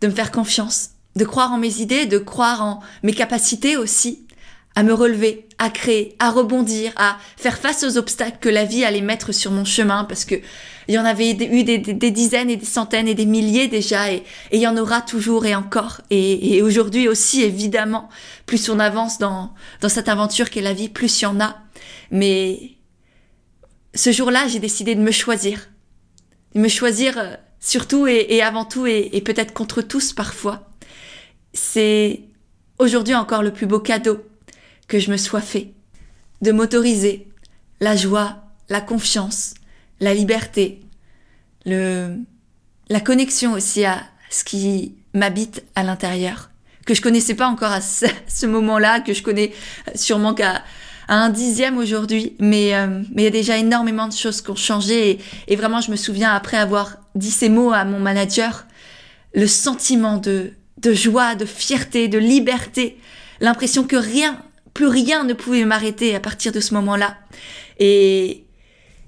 de 0.00 0.08
me 0.08 0.12
faire 0.12 0.32
confiance, 0.32 0.90
de 1.16 1.24
croire 1.24 1.52
en 1.52 1.58
mes 1.58 1.80
idées, 1.80 2.06
de 2.06 2.18
croire 2.18 2.62
en 2.62 2.80
mes 3.02 3.14
capacités 3.14 3.76
aussi, 3.76 4.26
à 4.74 4.82
me 4.82 4.92
relever, 4.92 5.48
à 5.64 5.70
créer, 5.70 6.14
à 6.18 6.30
rebondir, 6.30 6.92
à 6.96 7.16
faire 7.38 7.56
face 7.56 7.84
aux 7.84 7.96
obstacles 7.96 8.36
que 8.38 8.50
la 8.50 8.66
vie 8.66 8.84
allait 8.84 9.00
mettre 9.00 9.32
sur 9.32 9.50
mon 9.50 9.64
chemin, 9.64 10.04
parce 10.04 10.26
que 10.26 10.34
il 10.88 10.94
y 10.94 10.98
en 10.98 11.06
avait 11.06 11.30
eu 11.30 11.64
des, 11.64 11.78
dizaines 11.78 12.50
et 12.50 12.56
des 12.56 12.66
centaines 12.66 13.08
et 13.08 13.14
des 13.14 13.24
milliers 13.24 13.66
déjà, 13.66 14.12
et, 14.12 14.24
il 14.52 14.60
y 14.60 14.68
en 14.68 14.76
aura 14.76 15.00
toujours 15.00 15.46
et 15.46 15.54
encore. 15.54 16.02
Et, 16.10 16.60
aujourd'hui 16.60 17.08
aussi, 17.08 17.42
évidemment, 17.42 18.10
plus 18.44 18.68
on 18.68 18.78
avance 18.78 19.18
dans, 19.18 19.54
cette 19.88 20.10
aventure 20.10 20.50
qu'est 20.50 20.60
la 20.60 20.74
vie, 20.74 20.90
plus 20.90 21.22
il 21.22 21.22
y 21.22 21.26
en 21.26 21.40
a. 21.40 21.56
Mais 22.10 22.72
ce 23.94 24.12
jour-là, 24.12 24.46
j'ai 24.48 24.58
décidé 24.58 24.94
de 24.94 25.00
me 25.00 25.12
choisir. 25.12 25.70
De 26.54 26.60
me 26.60 26.68
choisir 26.68 27.16
euh, 27.16 27.36
surtout 27.58 28.06
et, 28.06 28.42
avant 28.42 28.66
tout, 28.66 28.86
et 28.86 29.22
peut-être 29.24 29.54
contre 29.54 29.80
tous 29.80 30.12
parfois. 30.12 30.68
C'est 31.54 32.20
aujourd'hui 32.78 33.14
encore 33.14 33.42
le 33.42 33.50
plus 33.50 33.66
beau 33.66 33.80
cadeau 33.80 34.18
que 34.88 34.98
je 34.98 35.10
me 35.10 35.16
sois 35.16 35.40
fait. 35.40 35.72
De 36.42 36.52
m'autoriser 36.52 37.28
la 37.80 37.96
joie, 37.96 38.44
la 38.68 38.80
confiance, 38.80 39.54
la 40.00 40.14
liberté, 40.14 40.80
le, 41.64 42.16
la 42.88 43.00
connexion 43.00 43.52
aussi 43.52 43.84
à 43.84 44.02
ce 44.30 44.44
qui 44.44 44.94
m'habite 45.14 45.64
à 45.74 45.82
l'intérieur, 45.82 46.50
que 46.86 46.94
je 46.94 47.00
connaissais 47.00 47.34
pas 47.34 47.46
encore 47.46 47.72
à 47.72 47.80
ce, 47.80 48.46
moment-là, 48.46 49.00
que 49.00 49.12
je 49.12 49.22
connais 49.22 49.52
sûrement 49.94 50.34
qu'à 50.34 50.62
un 51.08 51.28
dixième 51.28 51.78
aujourd'hui, 51.78 52.34
mais 52.38 52.74
euh, 52.74 53.02
mais 53.12 53.22
il 53.22 53.24
y 53.24 53.28
a 53.28 53.30
déjà 53.30 53.58
énormément 53.58 54.08
de 54.08 54.14
choses 54.14 54.40
qui 54.40 54.50
ont 54.50 54.56
changé 54.56 55.10
et, 55.10 55.18
et, 55.48 55.56
vraiment 55.56 55.82
je 55.82 55.90
me 55.90 55.96
souviens 55.96 56.34
après 56.34 56.56
avoir 56.56 56.96
dit 57.14 57.30
ces 57.30 57.50
mots 57.50 57.72
à 57.72 57.84
mon 57.84 58.00
manager, 58.00 58.66
le 59.34 59.46
sentiment 59.46 60.16
de 60.16 60.52
de 60.78 60.92
joie, 60.92 61.34
de 61.34 61.44
fierté, 61.44 62.08
de 62.08 62.18
liberté, 62.18 62.98
l'impression 63.40 63.84
que 63.84 63.96
rien, 63.96 64.38
plus 64.74 64.88
rien 64.88 65.24
ne 65.24 65.32
pouvait 65.32 65.64
m'arrêter 65.64 66.14
à 66.14 66.20
partir 66.20 66.52
de 66.52 66.60
ce 66.60 66.74
moment-là. 66.74 67.16
Et 67.78 68.44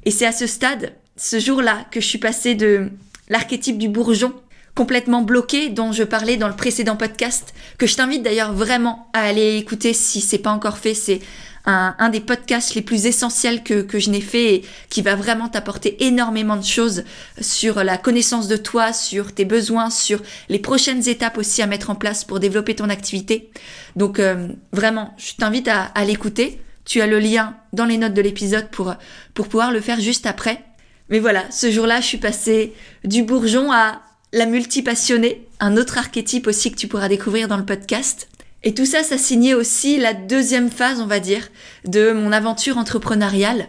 c'est 0.08 0.26
à 0.26 0.32
ce 0.32 0.46
stade, 0.46 0.94
ce 1.16 1.38
jour-là, 1.38 1.84
que 1.90 2.00
je 2.00 2.06
suis 2.06 2.18
passée 2.18 2.54
de 2.54 2.88
l'archétype 3.28 3.78
du 3.78 3.88
bourgeon 3.88 4.32
complètement 4.76 5.22
bloqué 5.22 5.70
dont 5.70 5.90
je 5.90 6.04
parlais 6.04 6.36
dans 6.36 6.48
le 6.48 6.54
précédent 6.54 6.96
podcast, 6.96 7.54
que 7.78 7.86
je 7.86 7.96
t'invite 7.96 8.22
d'ailleurs 8.22 8.52
vraiment 8.52 9.08
à 9.14 9.22
aller 9.22 9.56
écouter 9.56 9.94
si 9.94 10.20
c'est 10.20 10.38
pas 10.38 10.50
encore 10.50 10.76
fait. 10.78 10.94
C'est 10.94 11.20
un, 11.66 12.08
des 12.08 12.20
podcasts 12.20 12.74
les 12.74 12.82
plus 12.82 13.06
essentiels 13.06 13.62
que, 13.62 13.82
que 13.82 13.98
je 13.98 14.10
n'ai 14.10 14.20
fait 14.20 14.54
et 14.54 14.64
qui 14.88 15.02
va 15.02 15.16
vraiment 15.16 15.48
t'apporter 15.48 16.04
énormément 16.04 16.56
de 16.56 16.64
choses 16.64 17.04
sur 17.40 17.82
la 17.82 17.98
connaissance 17.98 18.48
de 18.48 18.56
toi, 18.56 18.92
sur 18.92 19.32
tes 19.32 19.44
besoins, 19.44 19.90
sur 19.90 20.22
les 20.48 20.60
prochaines 20.60 21.08
étapes 21.08 21.38
aussi 21.38 21.62
à 21.62 21.66
mettre 21.66 21.90
en 21.90 21.96
place 21.96 22.24
pour 22.24 22.40
développer 22.40 22.76
ton 22.76 22.88
activité. 22.88 23.50
Donc 23.96 24.20
euh, 24.20 24.48
vraiment, 24.72 25.14
je 25.18 25.34
t'invite 25.34 25.68
à, 25.68 25.82
à 25.82 26.04
l'écouter. 26.04 26.60
Tu 26.84 27.00
as 27.00 27.08
le 27.08 27.18
lien 27.18 27.56
dans 27.72 27.84
les 27.84 27.98
notes 27.98 28.14
de 28.14 28.22
l'épisode 28.22 28.68
pour, 28.70 28.94
pour 29.34 29.48
pouvoir 29.48 29.72
le 29.72 29.80
faire 29.80 30.00
juste 30.00 30.26
après. 30.26 30.62
Mais 31.08 31.18
voilà, 31.18 31.44
ce 31.50 31.70
jour-là, 31.70 32.00
je 32.00 32.06
suis 32.06 32.18
passée 32.18 32.72
du 33.04 33.22
bourgeon 33.22 33.72
à 33.72 34.02
la 34.32 34.46
multipassionnée, 34.46 35.46
un 35.60 35.76
autre 35.76 35.98
archétype 35.98 36.46
aussi 36.46 36.70
que 36.70 36.76
tu 36.76 36.88
pourras 36.88 37.08
découvrir 37.08 37.48
dans 37.48 37.56
le 37.56 37.64
podcast. 37.64 38.28
Et 38.66 38.74
tout 38.74 38.84
ça, 38.84 39.04
ça 39.04 39.16
signait 39.16 39.54
aussi 39.54 39.96
la 39.96 40.12
deuxième 40.12 40.70
phase, 40.70 41.00
on 41.00 41.06
va 41.06 41.20
dire, 41.20 41.50
de 41.84 42.10
mon 42.10 42.32
aventure 42.32 42.78
entrepreneuriale, 42.78 43.68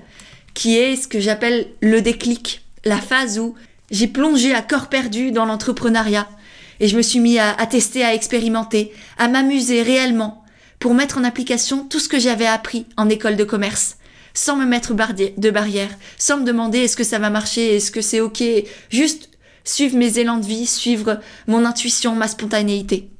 qui 0.56 0.76
est 0.76 0.96
ce 0.96 1.08
que 1.08 1.20
j'appelle 1.20 1.68
le 1.82 2.02
déclic, 2.02 2.66
la 2.84 2.98
phase 2.98 3.38
où 3.38 3.54
j'ai 3.92 4.08
plongé 4.08 4.56
à 4.56 4.64
corps 4.64 4.90
perdu 4.90 5.30
dans 5.30 5.46
l'entrepreneuriat. 5.46 6.28
Et 6.80 6.88
je 6.88 6.98
me 6.98 7.04
suis 7.04 7.20
mis 7.20 7.38
à, 7.38 7.54
tester, 7.68 8.04
à 8.04 8.16
expérimenter, 8.16 8.92
à 9.20 9.28
m'amuser 9.28 9.84
réellement, 9.84 10.44
pour 10.80 10.96
mettre 10.96 11.20
en 11.20 11.24
application 11.24 11.86
tout 11.86 12.00
ce 12.00 12.10
que 12.10 12.18
j'avais 12.18 12.48
appris 12.48 12.88
en 12.98 13.08
école 13.08 13.36
de 13.36 13.44
commerce, 13.44 13.98
sans 14.34 14.56
me 14.56 14.66
mettre 14.66 14.96
de 14.96 15.50
barrière, 15.52 15.92
sans 16.18 16.38
me 16.38 16.44
demander 16.44 16.80
est-ce 16.80 16.98
que 16.98 17.04
ça 17.04 17.20
va 17.20 17.30
marcher, 17.30 17.76
est-ce 17.76 17.92
que 17.92 18.02
c'est 18.02 18.20
ok, 18.20 18.44
juste 18.90 19.30
suivre 19.64 19.96
mes 19.96 20.18
élans 20.18 20.38
de 20.38 20.48
vie, 20.48 20.66
suivre 20.66 21.20
mon 21.46 21.66
intuition, 21.66 22.16
ma 22.16 22.28
spontanéité. 22.28 23.12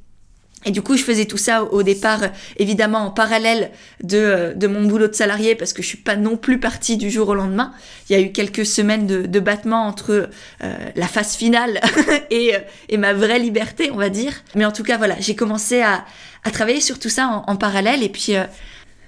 Et 0.64 0.72
du 0.72 0.82
coup, 0.82 0.96
je 0.96 1.04
faisais 1.04 1.24
tout 1.26 1.36
ça 1.36 1.62
au 1.62 1.84
départ, 1.84 2.20
évidemment, 2.56 2.98
en 2.98 3.10
parallèle 3.10 3.70
de, 4.02 4.54
de 4.56 4.66
mon 4.66 4.82
boulot 4.82 5.06
de 5.06 5.14
salarié, 5.14 5.54
parce 5.54 5.72
que 5.72 5.82
je 5.82 5.88
suis 5.88 5.98
pas 5.98 6.16
non 6.16 6.36
plus 6.36 6.58
partie 6.58 6.96
du 6.96 7.10
jour 7.10 7.28
au 7.28 7.34
lendemain. 7.34 7.72
Il 8.08 8.16
y 8.16 8.20
a 8.20 8.22
eu 8.22 8.32
quelques 8.32 8.66
semaines 8.66 9.06
de, 9.06 9.22
de 9.22 9.40
battement 9.40 9.86
entre 9.86 10.28
euh, 10.64 10.76
la 10.96 11.06
phase 11.06 11.36
finale 11.36 11.80
et, 12.30 12.54
et 12.88 12.96
ma 12.96 13.14
vraie 13.14 13.38
liberté, 13.38 13.90
on 13.92 13.96
va 13.96 14.08
dire. 14.08 14.32
Mais 14.56 14.64
en 14.64 14.72
tout 14.72 14.82
cas, 14.82 14.96
voilà, 14.98 15.14
j'ai 15.20 15.36
commencé 15.36 15.80
à, 15.80 16.04
à 16.42 16.50
travailler 16.50 16.80
sur 16.80 16.98
tout 16.98 17.08
ça 17.08 17.44
en, 17.46 17.56
parallèle. 17.56 18.02
Et 18.02 18.08
puis, 18.08 18.34
euh, 18.34 18.44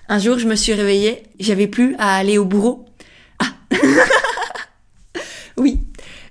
un 0.08 0.18
jour, 0.18 0.38
je 0.38 0.46
me 0.46 0.54
suis 0.54 0.72
réveillée, 0.72 1.24
j'avais 1.40 1.66
plus 1.66 1.96
à 1.98 2.16
aller 2.16 2.38
au 2.38 2.44
bourreau. 2.44 2.86
Ah 3.40 3.46
Oui, 5.56 5.80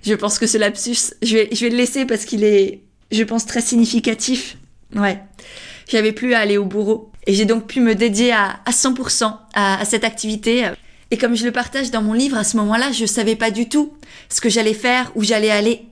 je 0.02 0.14
pense 0.14 0.38
que 0.38 0.46
ce 0.46 0.56
lapsus, 0.56 1.14
je 1.22 1.36
vais, 1.36 1.48
je 1.52 1.60
vais 1.60 1.70
le 1.70 1.76
laisser 1.76 2.06
parce 2.06 2.24
qu'il 2.24 2.42
est, 2.42 2.80
je 3.12 3.22
pense, 3.22 3.44
très 3.44 3.60
significatif. 3.60 4.56
Ouais. 4.94 5.20
j'avais 5.88 6.12
plus 6.12 6.34
à 6.34 6.40
aller 6.40 6.56
au 6.56 6.64
bourreau. 6.64 7.10
Et 7.26 7.34
j'ai 7.34 7.44
donc 7.44 7.66
pu 7.66 7.80
me 7.80 7.94
dédier 7.94 8.32
à, 8.32 8.60
100% 8.68 9.32
à, 9.54 9.84
cette 9.84 10.04
activité. 10.04 10.70
Et 11.10 11.18
comme 11.18 11.36
je 11.36 11.44
le 11.44 11.52
partage 11.52 11.90
dans 11.90 12.02
mon 12.02 12.12
livre, 12.12 12.36
à 12.36 12.44
ce 12.44 12.56
moment-là, 12.56 12.92
je 12.92 13.04
savais 13.04 13.36
pas 13.36 13.50
du 13.50 13.68
tout 13.68 13.92
ce 14.28 14.40
que 14.40 14.48
j'allais 14.48 14.74
faire, 14.74 15.12
où 15.14 15.22
j'allais 15.22 15.50
aller. 15.50 15.86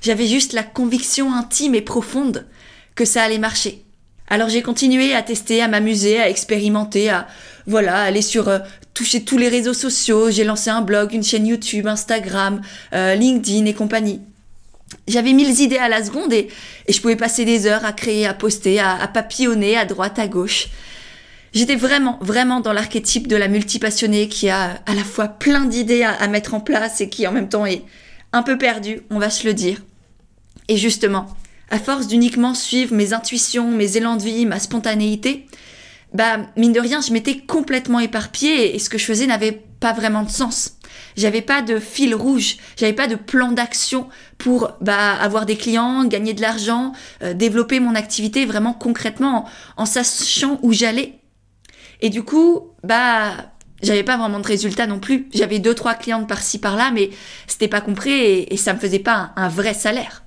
J'avais 0.00 0.26
juste 0.26 0.52
la 0.52 0.62
conviction 0.62 1.32
intime 1.32 1.74
et 1.74 1.80
profonde 1.80 2.46
que 2.94 3.04
ça 3.04 3.22
allait 3.22 3.38
marcher. 3.38 3.84
Alors 4.28 4.48
j'ai 4.48 4.62
continué 4.62 5.14
à 5.14 5.22
tester, 5.22 5.62
à 5.62 5.68
m'amuser, 5.68 6.18
à 6.18 6.28
expérimenter, 6.28 7.10
à 7.10 7.26
voilà, 7.66 8.02
aller 8.02 8.22
sur 8.22 8.48
euh, 8.48 8.58
toucher 8.94 9.22
tous 9.24 9.38
les 9.38 9.48
réseaux 9.48 9.74
sociaux. 9.74 10.30
J'ai 10.30 10.44
lancé 10.44 10.70
un 10.70 10.80
blog, 10.80 11.12
une 11.12 11.22
chaîne 11.22 11.46
YouTube, 11.46 11.86
Instagram, 11.86 12.60
euh, 12.94 13.14
LinkedIn 13.14 13.66
et 13.66 13.74
compagnie. 13.74 14.20
J'avais 15.08 15.32
mille 15.32 15.60
idées 15.60 15.78
à 15.78 15.88
la 15.88 16.04
seconde 16.04 16.32
et, 16.32 16.48
je 16.88 17.00
pouvais 17.00 17.16
passer 17.16 17.44
des 17.44 17.66
heures 17.66 17.84
à 17.84 17.92
créer, 17.92 18.26
à 18.26 18.34
poster, 18.34 18.80
à, 18.80 19.06
papillonner 19.08 19.76
à 19.76 19.84
droite, 19.84 20.18
à 20.18 20.28
gauche. 20.28 20.68
J'étais 21.52 21.76
vraiment, 21.76 22.18
vraiment 22.20 22.60
dans 22.60 22.72
l'archétype 22.72 23.28
de 23.28 23.36
la 23.36 23.48
multipassionnée 23.48 24.28
qui 24.28 24.48
a 24.48 24.80
à 24.86 24.94
la 24.94 25.04
fois 25.04 25.28
plein 25.28 25.64
d'idées 25.64 26.02
à, 26.02 26.10
à 26.10 26.26
mettre 26.26 26.54
en 26.54 26.60
place 26.60 27.00
et 27.00 27.08
qui 27.08 27.26
en 27.26 27.32
même 27.32 27.48
temps 27.48 27.66
est 27.66 27.82
un 28.32 28.42
peu 28.42 28.58
perdue, 28.58 29.02
on 29.10 29.18
va 29.18 29.30
se 29.30 29.46
le 29.46 29.54
dire. 29.54 29.80
Et 30.68 30.76
justement, 30.76 31.28
à 31.70 31.78
force 31.78 32.06
d'uniquement 32.06 32.54
suivre 32.54 32.94
mes 32.94 33.12
intuitions, 33.12 33.70
mes 33.70 33.96
élans 33.96 34.16
de 34.16 34.22
vie, 34.22 34.46
ma 34.46 34.58
spontanéité, 34.58 35.46
bah, 36.12 36.38
mine 36.56 36.72
de 36.72 36.80
rien, 36.80 37.00
je 37.00 37.12
m'étais 37.12 37.38
complètement 37.38 38.00
éparpillée 38.00 38.74
et 38.74 38.78
ce 38.78 38.88
que 38.88 38.98
je 38.98 39.04
faisais 39.04 39.26
n'avait 39.26 39.64
pas 39.80 39.92
vraiment 39.92 40.22
de 40.22 40.30
sens. 40.30 40.76
J'avais 41.16 41.42
pas 41.42 41.62
de 41.62 41.78
fil 41.78 42.14
rouge, 42.14 42.56
j'avais 42.76 42.92
pas 42.92 43.06
de 43.06 43.14
plan 43.14 43.52
d'action 43.52 44.08
pour 44.38 44.72
bah, 44.80 45.12
avoir 45.12 45.46
des 45.46 45.56
clients, 45.56 46.04
gagner 46.04 46.34
de 46.34 46.40
l'argent, 46.40 46.92
euh, 47.22 47.34
développer 47.34 47.80
mon 47.80 47.94
activité 47.94 48.46
vraiment 48.46 48.72
concrètement 48.72 49.48
en, 49.76 49.86
sachant 49.86 50.58
où 50.62 50.72
j'allais. 50.72 51.14
Et 52.00 52.10
du 52.10 52.22
coup, 52.22 52.72
bah, 52.82 53.32
j'avais 53.82 54.02
pas 54.02 54.16
vraiment 54.16 54.40
de 54.40 54.46
résultats 54.46 54.86
non 54.86 54.98
plus. 54.98 55.28
J'avais 55.32 55.58
deux 55.58 55.74
trois 55.74 55.94
clientes 55.94 56.28
par-ci 56.28 56.58
par-là, 56.58 56.90
mais 56.92 57.10
c'était 57.46 57.68
pas 57.68 57.80
compris 57.80 58.12
et, 58.12 58.56
ça 58.56 58.74
me 58.74 58.78
faisait 58.78 58.98
pas 58.98 59.32
un, 59.36 59.48
vrai 59.48 59.74
salaire. 59.74 60.24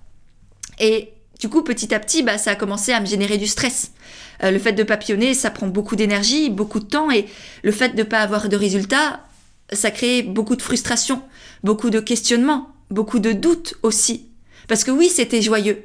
Et 0.80 1.14
du 1.40 1.50
coup, 1.50 1.64
petit 1.64 1.94
à 1.94 2.00
petit, 2.00 2.24
bah, 2.24 2.38
ça 2.38 2.52
a 2.52 2.56
commencé 2.56 2.94
à 2.94 3.00
me 3.00 3.06
générer 3.06 3.38
du 3.38 3.48
stress. 3.48 3.92
Euh, 4.44 4.52
le 4.52 4.60
fait 4.60 4.74
de 4.74 4.84
papillonner, 4.84 5.34
ça 5.34 5.50
prend 5.50 5.68
beaucoup 5.68 5.96
d'énergie, 5.96 6.50
beaucoup 6.50 6.80
de 6.80 6.86
temps, 6.86 7.12
et 7.12 7.26
le 7.64 7.72
fait 7.72 7.96
de 7.96 8.04
pas 8.04 8.20
avoir 8.20 8.50
de 8.50 8.56
résultats, 8.56 9.22
ça 9.72 9.92
crée 9.92 10.22
beaucoup 10.22 10.56
de 10.56 10.62
frustration, 10.62 11.22
beaucoup 11.64 11.90
de 11.90 12.00
questionnements, 12.00 12.70
beaucoup 12.90 13.20
de 13.20 13.32
doutes 13.34 13.76
aussi. 13.84 14.30
Parce 14.68 14.84
que 14.84 14.92
oui, 14.92 15.10
c'était 15.10 15.42
joyeux. 15.42 15.84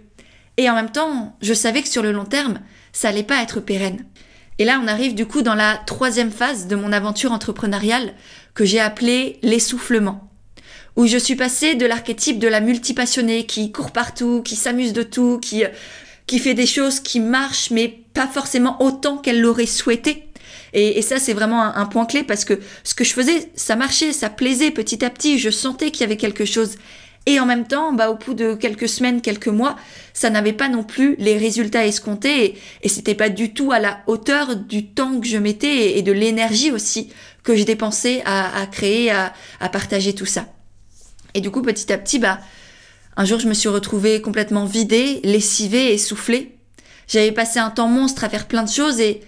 Et 0.57 0.69
en 0.69 0.75
même 0.75 0.93
temps, 0.93 1.37
je 1.41 1.55
savais 1.55 1.83
que 1.83 1.89
sur 1.89 2.03
le 2.03 2.12
long 2.12 2.25
terme, 2.25 2.61
ça 2.93 3.09
allait 3.09 3.23
pas 3.23 3.43
être 3.43 3.61
pérenne. 3.61 4.05
Et 4.59 4.65
là, 4.65 4.81
on 4.83 4.87
arrive 4.87 5.15
du 5.15 5.27
coup 5.27 5.43
dans 5.43 5.55
la 5.55 5.77
troisième 5.87 6.31
phase 6.31 6.67
de 6.67 6.77
mon 6.77 6.93
aventure 6.93 7.33
entrepreneuriale 7.33 8.15
que 8.55 8.65
j'ai 8.65 8.81
appelée 8.81 9.39
l'essoufflement 9.43 10.29
où 10.97 11.07
je 11.07 11.17
suis 11.17 11.37
passée 11.37 11.75
de 11.75 11.87
l'archétype 11.87 12.39
de 12.39 12.49
la 12.49 12.61
multipassionnée 12.61 13.47
qui 13.47 13.73
court 13.73 13.93
partout, 13.93 14.43
qui 14.43 14.57
s'amuse 14.57 14.93
de 14.93 15.03
tout, 15.03 15.39
qui, 15.41 15.65
qui 16.27 16.39
fait 16.39 16.55
des 16.55 16.67
choses 16.67 17.01
qui 17.01 17.21
marchent, 17.21 17.71
mais 17.71 17.89
pas 17.89 18.27
forcément 18.27 18.83
autant 18.83 19.17
qu'elle 19.17 19.41
l'aurait 19.41 19.67
souhaité. 19.67 20.29
Et, 20.75 21.02
ça, 21.02 21.19
c'est 21.19 21.35
vraiment 21.35 21.62
un, 21.62 21.87
point 21.87 22.07
clé 22.07 22.23
parce 22.23 22.45
que 22.45 22.59
ce 22.83 22.95
que 22.95 23.05
je 23.05 23.12
faisais, 23.12 23.50
ça 23.55 23.76
marchait, 23.76 24.12
ça 24.12 24.31
plaisait 24.31 24.71
petit 24.71 25.05
à 25.05 25.11
petit, 25.11 25.38
je 25.38 25.50
sentais 25.50 25.91
qu'il 25.91 26.00
y 26.00 26.05
avait 26.05 26.17
quelque 26.17 26.47
chose. 26.47 26.76
Et 27.26 27.38
en 27.38 27.47
même 27.47 27.67
temps, 27.67 27.93
bah, 27.93 28.11
au 28.11 28.17
bout 28.17 28.35
de 28.35 28.55
quelques 28.55 28.88
semaines, 28.88 29.21
quelques 29.21 29.49
mois, 29.49 29.76
ça 30.14 30.31
n'avait 30.31 30.55
pas 30.55 30.69
non 30.69 30.83
plus 30.83 31.14
les 31.19 31.37
résultats 31.37 31.87
escomptés 31.87 32.45
et, 32.45 32.59
et 32.83 32.88
c'était 32.88 33.14
pas 33.14 33.29
du 33.29 33.52
tout 33.52 33.71
à 33.71 33.79
la 33.79 34.00
hauteur 34.07 34.57
du 34.57 34.88
temps 34.88 35.21
que 35.21 35.26
je 35.26 35.37
mettais 35.37 35.99
et, 35.99 36.02
de 36.02 36.11
l'énergie 36.11 36.73
aussi 36.73 37.12
que 37.45 37.55
je 37.55 37.64
dépensais 37.64 38.23
à, 38.25 38.61
à 38.61 38.67
créer, 38.67 39.11
à, 39.11 39.33
à 39.61 39.69
partager 39.69 40.14
tout 40.14 40.27
ça. 40.27 40.46
Et 41.35 41.40
du 41.40 41.51
coup, 41.51 41.62
petit 41.62 41.92
à 41.92 41.99
petit, 41.99 42.18
bah, 42.18 42.40
un 43.16 43.25
jour, 43.27 43.38
je 43.38 43.46
me 43.46 43.55
suis 43.55 43.68
retrouvée 43.68 44.23
complètement 44.23 44.64
vidée, 44.64 45.20
lessivée, 45.23 45.92
essoufflée. 45.92 46.57
J'avais 47.09 47.33
passé 47.33 47.59
un 47.59 47.70
temps 47.70 47.88
monstre 47.88 48.25
à 48.25 48.29
faire 48.31 48.49
plein 48.49 48.62
de 48.62 48.70
choses 48.70 49.01
et, 49.01 49.20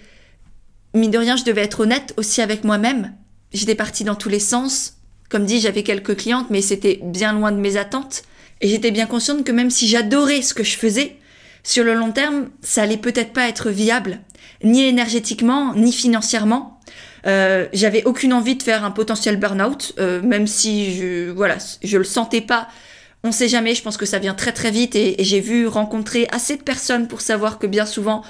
mine 0.95 1.11
de 1.11 1.17
rien, 1.17 1.35
je 1.35 1.43
devais 1.43 1.63
être 1.63 1.81
honnête 1.81 2.13
aussi 2.17 2.41
avec 2.41 2.63
moi-même. 2.63 3.13
J'étais 3.53 3.75
partie 3.75 4.03
dans 4.03 4.15
tous 4.15 4.29
les 4.29 4.39
sens. 4.39 4.93
Comme 5.29 5.45
dit, 5.45 5.59
j'avais 5.59 5.83
quelques 5.83 6.17
clientes, 6.17 6.49
mais 6.49 6.61
c'était 6.61 6.99
bien 7.03 7.33
loin 7.33 7.51
de 7.51 7.59
mes 7.59 7.77
attentes. 7.77 8.23
Et 8.61 8.67
j'étais 8.67 8.91
bien 8.91 9.05
consciente 9.05 9.43
que 9.43 9.51
même 9.51 9.69
si 9.69 9.87
j'adorais 9.87 10.41
ce 10.41 10.53
que 10.53 10.63
je 10.63 10.77
faisais, 10.77 11.17
sur 11.63 11.83
le 11.83 11.95
long 11.95 12.11
terme, 12.11 12.49
ça 12.61 12.83
allait 12.83 12.97
peut-être 12.97 13.33
pas 13.33 13.47
être 13.47 13.69
viable, 13.69 14.19
ni 14.63 14.83
énergétiquement, 14.85 15.73
ni 15.73 15.91
financièrement. 15.91 16.79
Euh, 17.25 17.67
j'avais 17.73 18.03
aucune 18.03 18.33
envie 18.33 18.55
de 18.55 18.61
faire 18.61 18.83
un 18.83 18.91
potentiel 18.91 19.37
burn-out, 19.37 19.93
euh, 19.97 20.21
même 20.21 20.45
si 20.45 20.95
je, 20.95 21.31
voilà, 21.31 21.57
je 21.83 21.97
le 21.97 22.03
sentais 22.03 22.41
pas. 22.41 22.67
On 23.23 23.31
sait 23.31 23.47
jamais, 23.47 23.73
je 23.73 23.81
pense 23.81 23.97
que 23.97 24.05
ça 24.05 24.19
vient 24.19 24.35
très 24.35 24.51
très 24.51 24.69
vite 24.69 24.95
et, 24.95 25.15
j'ai 25.17 25.39
vu 25.39 25.65
rencontrer 25.65 26.27
assez 26.31 26.57
de 26.57 26.61
personnes 26.61 27.07
pour 27.07 27.21
savoir 27.21 27.57
que 27.57 27.65
bien 27.65 27.87
souvent, 27.87 28.23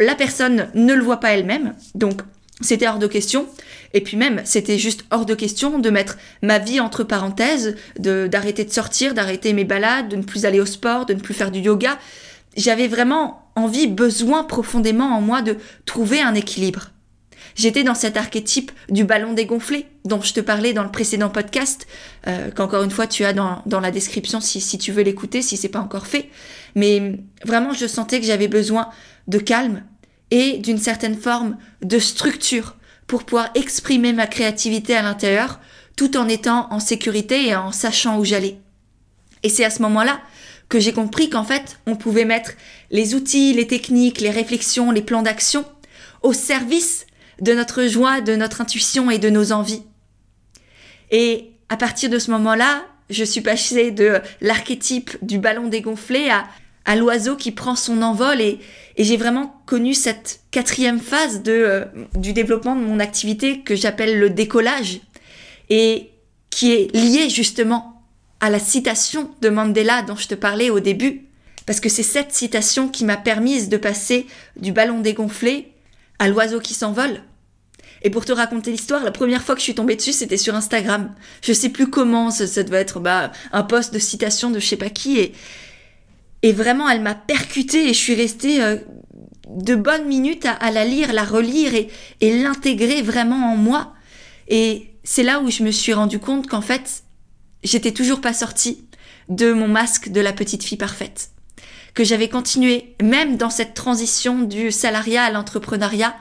la 0.00 0.14
personne 0.14 0.68
ne 0.74 0.94
le 0.94 1.02
voit 1.02 1.20
pas 1.20 1.32
elle-même. 1.32 1.74
Donc, 1.94 2.20
c'était 2.60 2.88
hors 2.88 2.98
de 2.98 3.06
question. 3.06 3.46
Et 3.94 4.00
puis 4.00 4.16
même, 4.16 4.42
c'était 4.44 4.78
juste 4.78 5.04
hors 5.10 5.26
de 5.26 5.34
question 5.34 5.78
de 5.78 5.90
mettre 5.90 6.18
ma 6.42 6.58
vie 6.58 6.80
entre 6.80 7.04
parenthèses, 7.04 7.76
d'arrêter 7.98 8.64
de, 8.64 8.68
de 8.68 8.74
sortir, 8.74 9.14
d'arrêter 9.14 9.52
mes 9.52 9.64
balades, 9.64 10.08
de 10.08 10.16
ne 10.16 10.22
plus 10.22 10.44
aller 10.44 10.60
au 10.60 10.66
sport, 10.66 11.06
de 11.06 11.14
ne 11.14 11.20
plus 11.20 11.34
faire 11.34 11.50
du 11.50 11.60
yoga. 11.60 11.98
J'avais 12.56 12.88
vraiment 12.88 13.48
envie, 13.54 13.86
besoin 13.86 14.44
profondément 14.44 15.16
en 15.16 15.20
moi 15.20 15.42
de 15.42 15.56
trouver 15.84 16.20
un 16.20 16.34
équilibre. 16.34 16.90
J'étais 17.58 17.82
dans 17.82 17.96
cet 17.96 18.16
archétype 18.16 18.70
du 18.88 19.02
ballon 19.02 19.32
dégonflé 19.32 19.86
dont 20.04 20.22
je 20.22 20.32
te 20.32 20.38
parlais 20.38 20.72
dans 20.72 20.84
le 20.84 20.92
précédent 20.92 21.28
podcast, 21.28 21.88
euh, 22.28 22.52
qu'encore 22.52 22.84
une 22.84 22.92
fois 22.92 23.08
tu 23.08 23.24
as 23.24 23.32
dans, 23.32 23.62
dans 23.66 23.80
la 23.80 23.90
description 23.90 24.40
si, 24.40 24.60
si 24.60 24.78
tu 24.78 24.92
veux 24.92 25.02
l'écouter, 25.02 25.42
si 25.42 25.56
c'est 25.56 25.68
pas 25.68 25.80
encore 25.80 26.06
fait. 26.06 26.30
Mais 26.76 27.18
vraiment, 27.44 27.72
je 27.72 27.88
sentais 27.88 28.20
que 28.20 28.26
j'avais 28.26 28.46
besoin 28.46 28.90
de 29.26 29.38
calme 29.38 29.82
et 30.30 30.58
d'une 30.58 30.78
certaine 30.78 31.16
forme 31.16 31.56
de 31.82 31.98
structure 31.98 32.76
pour 33.08 33.24
pouvoir 33.24 33.50
exprimer 33.56 34.12
ma 34.12 34.28
créativité 34.28 34.94
à 34.94 35.02
l'intérieur 35.02 35.58
tout 35.96 36.16
en 36.16 36.28
étant 36.28 36.72
en 36.72 36.78
sécurité 36.78 37.48
et 37.48 37.56
en 37.56 37.72
sachant 37.72 38.20
où 38.20 38.24
j'allais. 38.24 38.58
Et 39.42 39.48
c'est 39.48 39.64
à 39.64 39.70
ce 39.70 39.82
moment-là 39.82 40.20
que 40.68 40.78
j'ai 40.78 40.92
compris 40.92 41.28
qu'en 41.28 41.42
fait, 41.42 41.80
on 41.88 41.96
pouvait 41.96 42.24
mettre 42.24 42.52
les 42.92 43.16
outils, 43.16 43.52
les 43.52 43.66
techniques, 43.66 44.20
les 44.20 44.30
réflexions, 44.30 44.92
les 44.92 45.02
plans 45.02 45.22
d'action 45.22 45.64
au 46.22 46.32
service 46.32 47.07
de 47.40 47.52
notre 47.52 47.86
joie, 47.86 48.20
de 48.20 48.36
notre 48.36 48.60
intuition 48.60 49.10
et 49.10 49.18
de 49.18 49.30
nos 49.30 49.52
envies. 49.52 49.82
Et 51.10 51.52
à 51.68 51.76
partir 51.76 52.10
de 52.10 52.18
ce 52.18 52.30
moment-là, 52.32 52.84
je 53.10 53.24
suis 53.24 53.40
passée 53.40 53.90
de 53.90 54.20
l'archétype 54.40 55.16
du 55.22 55.38
ballon 55.38 55.68
dégonflé 55.68 56.30
à, 56.30 56.96
l'oiseau 56.96 57.36
qui 57.36 57.52
prend 57.52 57.76
son 57.76 58.00
envol 58.00 58.40
et, 58.40 58.58
j'ai 58.96 59.16
vraiment 59.16 59.62
connu 59.66 59.94
cette 59.94 60.40
quatrième 60.50 60.98
phase 60.98 61.42
euh, 61.46 61.84
du 62.16 62.32
développement 62.32 62.74
de 62.74 62.80
mon 62.80 62.98
activité 62.98 63.60
que 63.60 63.76
j'appelle 63.76 64.18
le 64.18 64.30
décollage 64.30 65.00
et 65.70 66.10
qui 66.50 66.72
est 66.72 66.92
liée 66.96 67.28
justement 67.28 68.02
à 68.40 68.50
la 68.50 68.58
citation 68.58 69.30
de 69.40 69.50
Mandela 69.50 70.02
dont 70.02 70.16
je 70.16 70.28
te 70.28 70.34
parlais 70.34 70.70
au 70.70 70.80
début. 70.80 71.26
Parce 71.66 71.78
que 71.80 71.88
c'est 71.90 72.02
cette 72.02 72.32
citation 72.32 72.88
qui 72.88 73.04
m'a 73.04 73.18
permise 73.18 73.68
de 73.68 73.76
passer 73.76 74.26
du 74.56 74.72
ballon 74.72 75.00
dégonflé 75.00 75.74
à 76.18 76.28
l'oiseau 76.28 76.60
qui 76.60 76.74
s'envole. 76.74 77.22
Et 78.02 78.10
pour 78.10 78.24
te 78.24 78.32
raconter 78.32 78.70
l'histoire, 78.70 79.02
la 79.02 79.10
première 79.10 79.42
fois 79.42 79.54
que 79.54 79.60
je 79.60 79.64
suis 79.64 79.74
tombée 79.74 79.96
dessus, 79.96 80.12
c'était 80.12 80.36
sur 80.36 80.54
Instagram. 80.54 81.14
Je 81.42 81.52
sais 81.52 81.68
plus 81.68 81.90
comment, 81.90 82.30
ça, 82.30 82.46
ça 82.46 82.62
devait 82.62 82.78
être 82.78 83.00
bah, 83.00 83.32
un 83.52 83.62
post 83.62 83.92
de 83.92 83.98
citation 83.98 84.50
de 84.50 84.60
je 84.60 84.66
sais 84.66 84.76
pas 84.76 84.90
qui. 84.90 85.18
Et, 85.18 85.32
et 86.42 86.52
vraiment, 86.52 86.88
elle 86.88 87.02
m'a 87.02 87.14
percutée 87.14 87.88
et 87.88 87.94
je 87.94 87.98
suis 87.98 88.14
restée 88.14 88.62
euh, 88.62 88.76
de 89.48 89.74
bonnes 89.74 90.06
minutes 90.06 90.46
à, 90.46 90.70
la 90.70 90.84
lire, 90.84 91.12
la 91.12 91.24
relire 91.24 91.74
et, 91.74 91.88
et 92.20 92.38
l'intégrer 92.38 93.02
vraiment 93.02 93.52
en 93.52 93.56
moi. 93.56 93.94
Et 94.46 94.94
c'est 95.02 95.24
là 95.24 95.40
où 95.40 95.50
je 95.50 95.62
me 95.62 95.72
suis 95.72 95.92
rendu 95.92 96.18
compte 96.18 96.46
qu'en 96.46 96.60
fait, 96.60 97.02
j'étais 97.64 97.92
toujours 97.92 98.20
pas 98.20 98.32
sortie 98.32 98.84
de 99.28 99.52
mon 99.52 99.68
masque 99.68 100.10
de 100.10 100.20
la 100.20 100.32
petite 100.32 100.62
fille 100.62 100.78
parfaite. 100.78 101.30
Que 101.98 102.04
j'avais 102.04 102.28
continué, 102.28 102.94
même 103.02 103.36
dans 103.36 103.50
cette 103.50 103.74
transition 103.74 104.42
du 104.42 104.70
salariat 104.70 105.24
à 105.24 105.32
l'entrepreneuriat, 105.32 106.14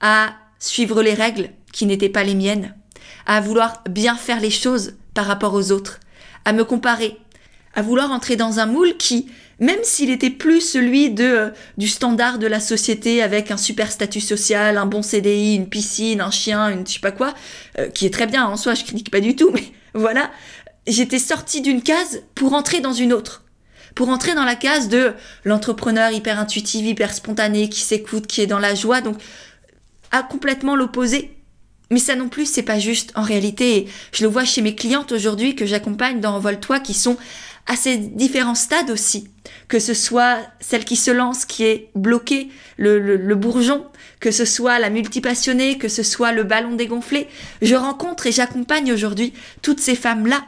à 0.00 0.32
suivre 0.60 1.02
les 1.02 1.14
règles 1.14 1.50
qui 1.72 1.86
n'étaient 1.86 2.08
pas 2.08 2.22
les 2.22 2.36
miennes, 2.36 2.76
à 3.26 3.40
vouloir 3.40 3.82
bien 3.90 4.14
faire 4.14 4.38
les 4.38 4.52
choses 4.52 4.94
par 5.12 5.26
rapport 5.26 5.54
aux 5.54 5.72
autres, 5.72 5.98
à 6.44 6.52
me 6.52 6.62
comparer, 6.62 7.18
à 7.74 7.82
vouloir 7.82 8.12
entrer 8.12 8.36
dans 8.36 8.60
un 8.60 8.66
moule 8.66 8.96
qui, 8.96 9.28
même 9.58 9.80
s'il 9.82 10.10
était 10.10 10.30
plus 10.30 10.60
celui 10.60 11.10
de 11.10 11.24
euh, 11.24 11.50
du 11.78 11.88
standard 11.88 12.38
de 12.38 12.46
la 12.46 12.60
société 12.60 13.20
avec 13.20 13.50
un 13.50 13.56
super 13.56 13.90
statut 13.90 14.20
social, 14.20 14.78
un 14.78 14.86
bon 14.86 15.02
CDI, 15.02 15.56
une 15.56 15.68
piscine, 15.68 16.20
un 16.20 16.30
chien, 16.30 16.68
une 16.68 16.86
je 16.86 16.92
sais 16.92 17.00
pas 17.00 17.10
quoi, 17.10 17.34
euh, 17.80 17.88
qui 17.88 18.06
est 18.06 18.14
très 18.14 18.28
bien 18.28 18.46
en 18.46 18.56
soi, 18.56 18.74
je 18.74 18.84
critique 18.84 19.10
pas 19.10 19.18
du 19.18 19.34
tout, 19.34 19.50
mais 19.52 19.64
voilà, 19.94 20.30
j'étais 20.86 21.18
sortie 21.18 21.60
d'une 21.60 21.82
case 21.82 22.22
pour 22.36 22.54
entrer 22.54 22.78
dans 22.78 22.92
une 22.92 23.12
autre, 23.12 23.43
pour 23.94 24.08
entrer 24.08 24.34
dans 24.34 24.44
la 24.44 24.56
case 24.56 24.88
de 24.88 25.12
l'entrepreneur 25.44 26.10
hyper 26.10 26.38
intuitif, 26.38 26.84
hyper 26.84 27.12
spontané, 27.12 27.68
qui 27.68 27.80
s'écoute, 27.80 28.26
qui 28.26 28.40
est 28.40 28.46
dans 28.46 28.58
la 28.58 28.74
joie, 28.74 29.00
donc 29.00 29.16
à 30.10 30.22
complètement 30.22 30.76
l'opposé. 30.76 31.30
Mais 31.90 31.98
ça 31.98 32.16
non 32.16 32.28
plus, 32.28 32.46
c'est 32.46 32.62
pas 32.62 32.78
juste. 32.78 33.12
En 33.14 33.22
réalité, 33.22 33.86
je 34.12 34.24
le 34.24 34.30
vois 34.30 34.44
chez 34.44 34.62
mes 34.62 34.74
clientes 34.74 35.12
aujourd'hui 35.12 35.54
que 35.54 35.66
j'accompagne 35.66 36.20
dans 36.20 36.34
Envole-toi 36.34 36.80
qui 36.80 36.94
sont 36.94 37.16
à 37.66 37.76
ces 37.76 37.96
différents 37.96 38.54
stades 38.54 38.90
aussi. 38.90 39.28
Que 39.68 39.78
ce 39.78 39.94
soit 39.94 40.38
celle 40.60 40.84
qui 40.84 40.96
se 40.96 41.10
lance, 41.10 41.44
qui 41.44 41.64
est 41.64 41.90
bloquée, 41.94 42.48
le, 42.76 42.98
le, 42.98 43.34
bourgeon, 43.34 43.86
que 44.20 44.30
ce 44.30 44.44
soit 44.44 44.78
la 44.78 44.90
multipassionnée, 44.90 45.78
que 45.78 45.88
ce 45.88 46.02
soit 46.02 46.32
le 46.32 46.42
ballon 46.42 46.74
dégonflé. 46.74 47.28
Je 47.62 47.74
rencontre 47.74 48.26
et 48.26 48.32
j'accompagne 48.32 48.92
aujourd'hui 48.92 49.32
toutes 49.62 49.80
ces 49.80 49.94
femmes-là, 49.94 50.44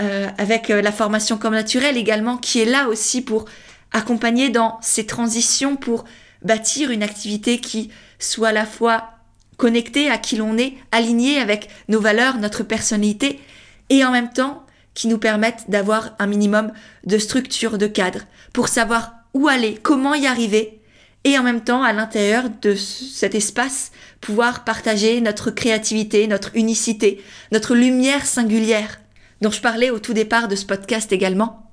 euh, 0.00 0.28
avec 0.38 0.70
euh, 0.70 0.82
la 0.82 0.92
formation 0.92 1.38
comme 1.38 1.54
naturelle 1.54 1.96
également, 1.96 2.36
qui 2.36 2.60
est 2.60 2.66
là 2.66 2.88
aussi 2.88 3.22
pour 3.22 3.46
accompagner 3.92 4.50
dans 4.50 4.78
ces 4.82 5.06
transitions, 5.06 5.76
pour 5.76 6.04
bâtir 6.42 6.90
une 6.90 7.02
activité 7.02 7.58
qui 7.58 7.90
soit 8.18 8.48
à 8.48 8.52
la 8.52 8.66
fois 8.66 9.10
connectée 9.56 10.10
à 10.10 10.18
qui 10.18 10.36
l'on 10.36 10.58
est, 10.58 10.74
alignée 10.92 11.38
avec 11.38 11.68
nos 11.88 12.00
valeurs, 12.00 12.38
notre 12.38 12.62
personnalité, 12.62 13.40
et 13.88 14.04
en 14.04 14.10
même 14.10 14.30
temps 14.30 14.66
qui 14.92 15.08
nous 15.08 15.18
permettent 15.18 15.64
d'avoir 15.68 16.14
un 16.18 16.26
minimum 16.26 16.72
de 17.04 17.18
structure, 17.18 17.78
de 17.78 17.86
cadre, 17.86 18.20
pour 18.52 18.68
savoir 18.68 19.14
où 19.34 19.48
aller, 19.48 19.78
comment 19.82 20.14
y 20.14 20.26
arriver, 20.26 20.80
et 21.24 21.38
en 21.38 21.42
même 21.42 21.64
temps, 21.64 21.82
à 21.82 21.92
l'intérieur 21.92 22.44
de 22.62 22.74
cet 22.74 23.34
espace, 23.34 23.90
pouvoir 24.20 24.62
partager 24.64 25.20
notre 25.20 25.50
créativité, 25.50 26.26
notre 26.26 26.54
unicité, 26.54 27.22
notre 27.50 27.74
lumière 27.74 28.24
singulière, 28.24 29.00
dont 29.40 29.50
je 29.50 29.60
parlais 29.60 29.90
au 29.90 29.98
tout 29.98 30.14
départ 30.14 30.48
de 30.48 30.56
ce 30.56 30.66
podcast 30.66 31.12
également. 31.12 31.70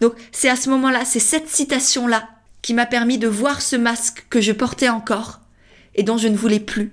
Donc 0.00 0.14
c'est 0.32 0.48
à 0.48 0.56
ce 0.56 0.70
moment-là, 0.70 1.04
c'est 1.04 1.20
cette 1.20 1.48
citation-là 1.48 2.28
qui 2.62 2.74
m'a 2.74 2.86
permis 2.86 3.18
de 3.18 3.28
voir 3.28 3.60
ce 3.60 3.76
masque 3.76 4.26
que 4.30 4.40
je 4.40 4.52
portais 4.52 4.88
encore 4.88 5.40
et 5.94 6.02
dont 6.02 6.16
je 6.16 6.28
ne 6.28 6.36
voulais 6.36 6.60
plus, 6.60 6.92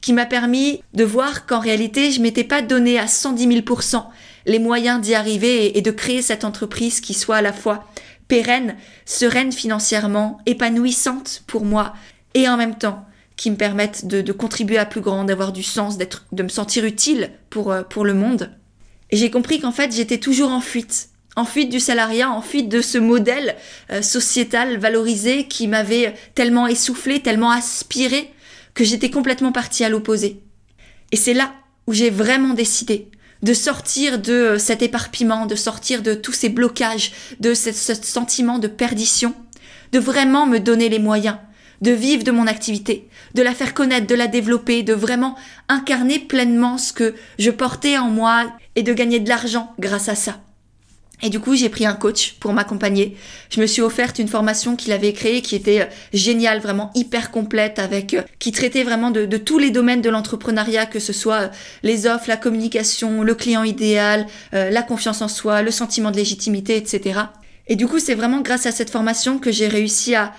qui 0.00 0.12
m'a 0.12 0.26
permis 0.26 0.82
de 0.94 1.04
voir 1.04 1.46
qu'en 1.46 1.60
réalité 1.60 2.10
je 2.10 2.22
m'étais 2.22 2.44
pas 2.44 2.62
donné 2.62 2.98
à 2.98 3.06
110 3.06 3.48
000% 3.48 4.04
les 4.46 4.58
moyens 4.58 5.00
d'y 5.00 5.14
arriver 5.14 5.76
et 5.76 5.82
de 5.82 5.90
créer 5.90 6.22
cette 6.22 6.44
entreprise 6.44 7.00
qui 7.00 7.14
soit 7.14 7.36
à 7.36 7.42
la 7.42 7.52
fois 7.52 7.86
pérenne, 8.28 8.76
sereine 9.04 9.52
financièrement, 9.52 10.38
épanouissante 10.46 11.42
pour 11.46 11.64
moi 11.64 11.92
et 12.34 12.48
en 12.48 12.56
même 12.56 12.76
temps 12.76 13.04
qui 13.36 13.50
me 13.50 13.56
permette 13.56 14.06
de, 14.06 14.32
contribuer 14.32 14.76
à 14.76 14.84
plus 14.84 15.00
grand, 15.00 15.24
d'avoir 15.24 15.52
du 15.52 15.62
sens, 15.62 15.96
d'être, 15.96 16.26
de 16.30 16.42
me 16.42 16.48
sentir 16.48 16.84
utile 16.84 17.30
pour, 17.48 17.72
euh, 17.72 17.82
pour 17.82 18.04
le 18.04 18.12
monde. 18.12 18.50
Et 19.10 19.16
j'ai 19.16 19.30
compris 19.30 19.60
qu'en 19.60 19.72
fait 19.72 19.92
j'étais 19.94 20.18
toujours 20.18 20.50
en 20.50 20.60
fuite, 20.60 21.08
en 21.36 21.44
fuite 21.44 21.70
du 21.70 21.80
salariat, 21.80 22.30
en 22.30 22.42
fuite 22.42 22.68
de 22.68 22.80
ce 22.80 22.98
modèle 22.98 23.56
euh, 23.90 24.02
sociétal 24.02 24.78
valorisé 24.78 25.46
qui 25.46 25.68
m'avait 25.68 26.14
tellement 26.34 26.66
essoufflé, 26.66 27.20
tellement 27.20 27.50
aspiré 27.50 28.32
que 28.74 28.84
j'étais 28.84 29.10
complètement 29.10 29.52
partie 29.52 29.84
à 29.84 29.88
l'opposé. 29.88 30.40
Et 31.12 31.16
c'est 31.16 31.34
là 31.34 31.52
où 31.86 31.92
j'ai 31.92 32.10
vraiment 32.10 32.54
décidé 32.54 33.08
de 33.42 33.54
sortir 33.54 34.18
de 34.18 34.32
euh, 34.32 34.58
cet 34.58 34.82
éparpillement, 34.82 35.46
de 35.46 35.54
sortir 35.54 36.02
de 36.02 36.14
tous 36.14 36.32
ces 36.32 36.48
blocages, 36.48 37.12
de 37.40 37.54
ce, 37.54 37.72
sentiment 37.72 38.58
de 38.58 38.68
perdition, 38.68 39.34
de 39.92 39.98
vraiment 39.98 40.46
me 40.46 40.58
donner 40.58 40.88
les 40.88 40.98
moyens 40.98 41.36
de 41.80 41.92
vivre 41.92 42.24
de 42.24 42.30
mon 42.30 42.46
activité, 42.46 43.08
de 43.34 43.42
la 43.42 43.54
faire 43.54 43.72
connaître, 43.72 44.06
de 44.06 44.14
la 44.14 44.26
développer, 44.26 44.82
de 44.82 44.92
vraiment 44.92 45.36
incarner 45.68 46.18
pleinement 46.18 46.76
ce 46.76 46.92
que 46.92 47.14
je 47.38 47.50
portais 47.50 47.96
en 47.96 48.08
moi 48.08 48.52
et 48.80 48.82
de 48.82 48.94
gagner 48.94 49.20
de 49.20 49.28
l'argent 49.28 49.74
grâce 49.78 50.08
à 50.08 50.14
ça. 50.14 50.40
Et 51.22 51.28
du 51.28 51.38
coup, 51.38 51.54
j'ai 51.54 51.68
pris 51.68 51.84
un 51.84 51.92
coach 51.92 52.36
pour 52.40 52.54
m'accompagner. 52.54 53.14
Je 53.50 53.60
me 53.60 53.66
suis 53.66 53.82
offerte 53.82 54.18
une 54.18 54.28
formation 54.28 54.74
qu'il 54.74 54.90
avait 54.90 55.12
créée 55.12 55.42
qui 55.42 55.54
était 55.54 55.82
euh, 55.82 55.86
géniale, 56.14 56.60
vraiment 56.60 56.90
hyper 56.94 57.30
complète, 57.30 57.78
avec 57.78 58.14
euh, 58.14 58.22
qui 58.38 58.52
traitait 58.52 58.84
vraiment 58.84 59.10
de, 59.10 59.26
tous 59.36 59.58
les 59.58 59.70
domaines 59.70 60.00
de 60.00 60.08
l'entrepreneuriat, 60.08 60.86
que 60.86 60.98
ce 60.98 61.12
soit 61.12 61.40
euh, 61.40 61.48
les 61.82 62.06
offres, 62.06 62.24
la 62.26 62.38
communication, 62.38 63.22
le 63.22 63.34
client 63.34 63.64
idéal, 63.64 64.26
la 64.52 64.82
confiance 64.82 65.20
en 65.20 65.28
soi, 65.28 65.60
le 65.60 65.70
sentiment 65.70 66.10
de 66.10 66.16
légitimité, 66.16 66.78
etc. 66.78 67.20
Et 67.68 67.76
du 67.76 67.86
coup, 67.86 67.98
c'est 67.98 68.14
vraiment 68.14 68.40
grâce 68.40 68.64
à 68.64 68.72
cette 68.72 68.88
formation 68.88 69.38
que 69.38 69.52
j'ai 69.52 69.68
réussi 69.68 70.14
à 70.14 70.32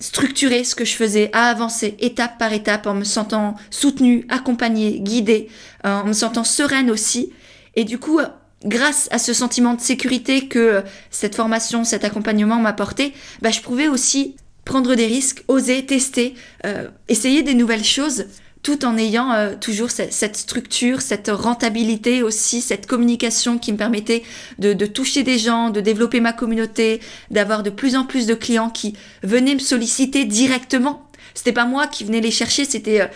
structurer 0.00 0.64
ce 0.64 0.74
que 0.74 0.84
je 0.84 0.94
faisais, 0.94 1.30
à 1.32 1.46
avancer 1.46 1.96
étape 2.00 2.38
par 2.38 2.52
étape 2.52 2.88
en 2.88 2.94
me 2.94 3.04
sentant 3.04 3.54
soutenue, 3.70 4.26
accompagnée, 4.28 4.98
guidée, 4.98 5.48
en 5.84 6.04
me 6.04 6.12
sentant 6.12 6.44
sereine 6.44 6.90
aussi. 6.90 7.32
Et 7.78 7.84
du 7.84 8.00
coup, 8.00 8.18
grâce 8.64 9.06
à 9.12 9.20
ce 9.20 9.32
sentiment 9.32 9.74
de 9.74 9.80
sécurité 9.80 10.48
que 10.48 10.82
cette 11.12 11.36
formation, 11.36 11.84
cet 11.84 12.04
accompagnement 12.04 12.56
m'a 12.56 12.70
apporté, 12.70 13.14
bah, 13.40 13.52
je 13.52 13.60
pouvais 13.60 13.86
aussi 13.86 14.34
prendre 14.64 14.96
des 14.96 15.06
risques, 15.06 15.44
oser, 15.46 15.86
tester, 15.86 16.34
euh, 16.66 16.88
essayer 17.06 17.44
des 17.44 17.54
nouvelles 17.54 17.84
choses, 17.84 18.24
tout 18.64 18.84
en 18.84 18.98
ayant 18.98 19.30
euh, 19.30 19.54
toujours 19.54 19.92
cette, 19.92 20.34
structure, 20.36 21.02
cette 21.02 21.30
rentabilité 21.32 22.24
aussi, 22.24 22.62
cette 22.62 22.88
communication 22.88 23.58
qui 23.58 23.70
me 23.72 23.78
permettait 23.78 24.24
de, 24.58 24.72
de 24.72 24.86
toucher 24.86 25.22
des 25.22 25.38
gens, 25.38 25.70
de 25.70 25.80
développer 25.80 26.18
ma 26.18 26.32
communauté, 26.32 27.00
d'avoir 27.30 27.62
de 27.62 27.70
plus 27.70 27.94
en 27.94 28.06
plus 28.06 28.26
de 28.26 28.34
clients 28.34 28.70
qui 28.70 28.96
venaient 29.22 29.54
me 29.54 29.60
solliciter 29.60 30.24
directement. 30.24 31.08
C'était 31.38 31.52
pas 31.52 31.66
moi 31.66 31.86
qui 31.86 32.02
venais 32.02 32.20
les 32.20 32.32
chercher, 32.32 32.64
c'était 32.64 33.02
euh, 33.02 33.06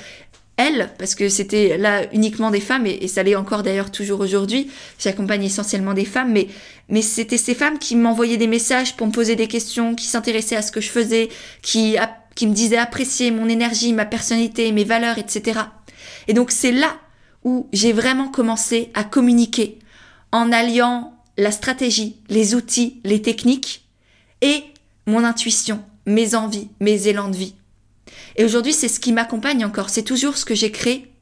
parce 0.98 1.14
que 1.14 1.28
c'était 1.28 1.76
là 1.78 2.02
uniquement 2.12 2.50
des 2.50 2.60
femmes, 2.60 2.86
et, 2.86 3.08
ça 3.08 3.22
l'est 3.22 3.34
encore 3.34 3.62
d'ailleurs 3.62 3.90
toujours 3.90 4.20
aujourd'hui, 4.20 4.70
j'accompagne 4.98 5.44
essentiellement 5.44 5.94
des 5.94 6.04
femmes, 6.04 6.32
mais, 6.32 6.48
mais 6.88 7.02
c'était 7.02 7.38
ces 7.38 7.54
femmes 7.54 7.78
qui 7.78 7.96
m'envoyaient 7.96 8.36
des 8.36 8.46
messages 8.46 8.96
pour 8.96 9.06
me 9.06 9.12
poser 9.12 9.36
des 9.36 9.48
questions, 9.48 9.94
qui 9.94 10.06
s'intéressaient 10.06 10.56
à 10.56 10.62
ce 10.62 10.72
que 10.72 10.80
je 10.80 10.90
faisais, 10.90 11.28
qui, 11.62 11.96
qui 12.34 12.46
me 12.46 12.54
disaient 12.54 12.78
apprécier 12.78 13.30
mon 13.30 13.48
énergie, 13.48 13.92
ma 13.92 14.04
personnalité, 14.04 14.72
mes 14.72 14.84
valeurs, 14.84 15.18
etc. 15.18 15.60
Et 16.28 16.34
donc 16.34 16.50
c'est 16.50 16.72
là 16.72 16.96
où 17.44 17.68
j'ai 17.72 17.92
vraiment 17.92 18.28
commencé 18.28 18.90
à 18.94 19.04
communiquer 19.04 19.78
en 20.30 20.52
alliant 20.52 21.12
la 21.36 21.50
stratégie, 21.50 22.16
les 22.28 22.54
outils, 22.54 23.00
les 23.04 23.22
techniques 23.22 23.84
et 24.40 24.64
mon 25.06 25.24
intuition, 25.24 25.82
mes 26.06 26.34
envies, 26.34 26.68
mes 26.80 27.08
élans 27.08 27.28
de 27.28 27.36
vie. 27.36 27.54
Et 28.36 28.44
aujourd'hui, 28.44 28.72
c'est 28.72 28.88
ce 28.88 29.00
qui 29.00 29.12
m'accompagne 29.12 29.64
encore. 29.64 29.90
C'est 29.90 30.02
toujours 30.02 30.36
ce 30.36 30.44
que 30.44 30.54
j'ai 30.54 30.70
créé. 30.70 31.12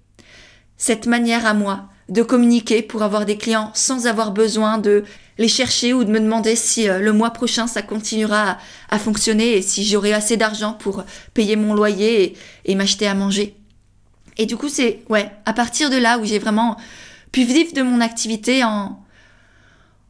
Cette 0.77 1.07
manière 1.07 1.47
à 1.47 1.55
moi 1.55 1.89
de 2.09 2.23
communiquer 2.23 2.83
pour 2.83 3.03
avoir 3.03 3.25
des 3.25 3.37
clients 3.37 3.71
sans 3.75 4.07
avoir 4.07 4.33
besoin 4.33 4.79
de 4.79 5.05
les 5.39 5.49
chercher 5.49 5.95
ou 5.95 6.05
de 6.05 6.11
me 6.11 6.21
demander 6.21 6.57
si 6.57 6.89
euh, 6.89 6.99
le 6.99 7.13
mois 7.13 7.31
prochain 7.31 7.67
ça 7.67 7.83
continuera 7.83 8.59
à, 8.91 8.99
fonctionner 8.99 9.57
et 9.57 9.63
si 9.63 9.85
j'aurai 9.85 10.13
assez 10.13 10.37
d'argent 10.37 10.73
pour 10.75 11.05
payer 11.35 11.57
mon 11.57 11.73
loyer 11.73 12.37
et, 12.65 12.75
m'acheter 12.75 13.07
à 13.07 13.15
manger. 13.15 13.57
Et 14.37 14.47
du 14.47 14.57
coup, 14.57 14.69
c'est 14.69 15.03
ouais, 15.09 15.31
à 15.47 15.53
partir 15.53 15.89
de 15.89 15.97
là 15.97 16.19
où 16.19 16.25
j'ai 16.25 16.39
vraiment 16.39 16.77
pu 17.31 17.45
vivre 17.45 17.73
de 17.73 17.83
mon 17.83 18.01
activité 18.01 18.65
en, 18.65 19.03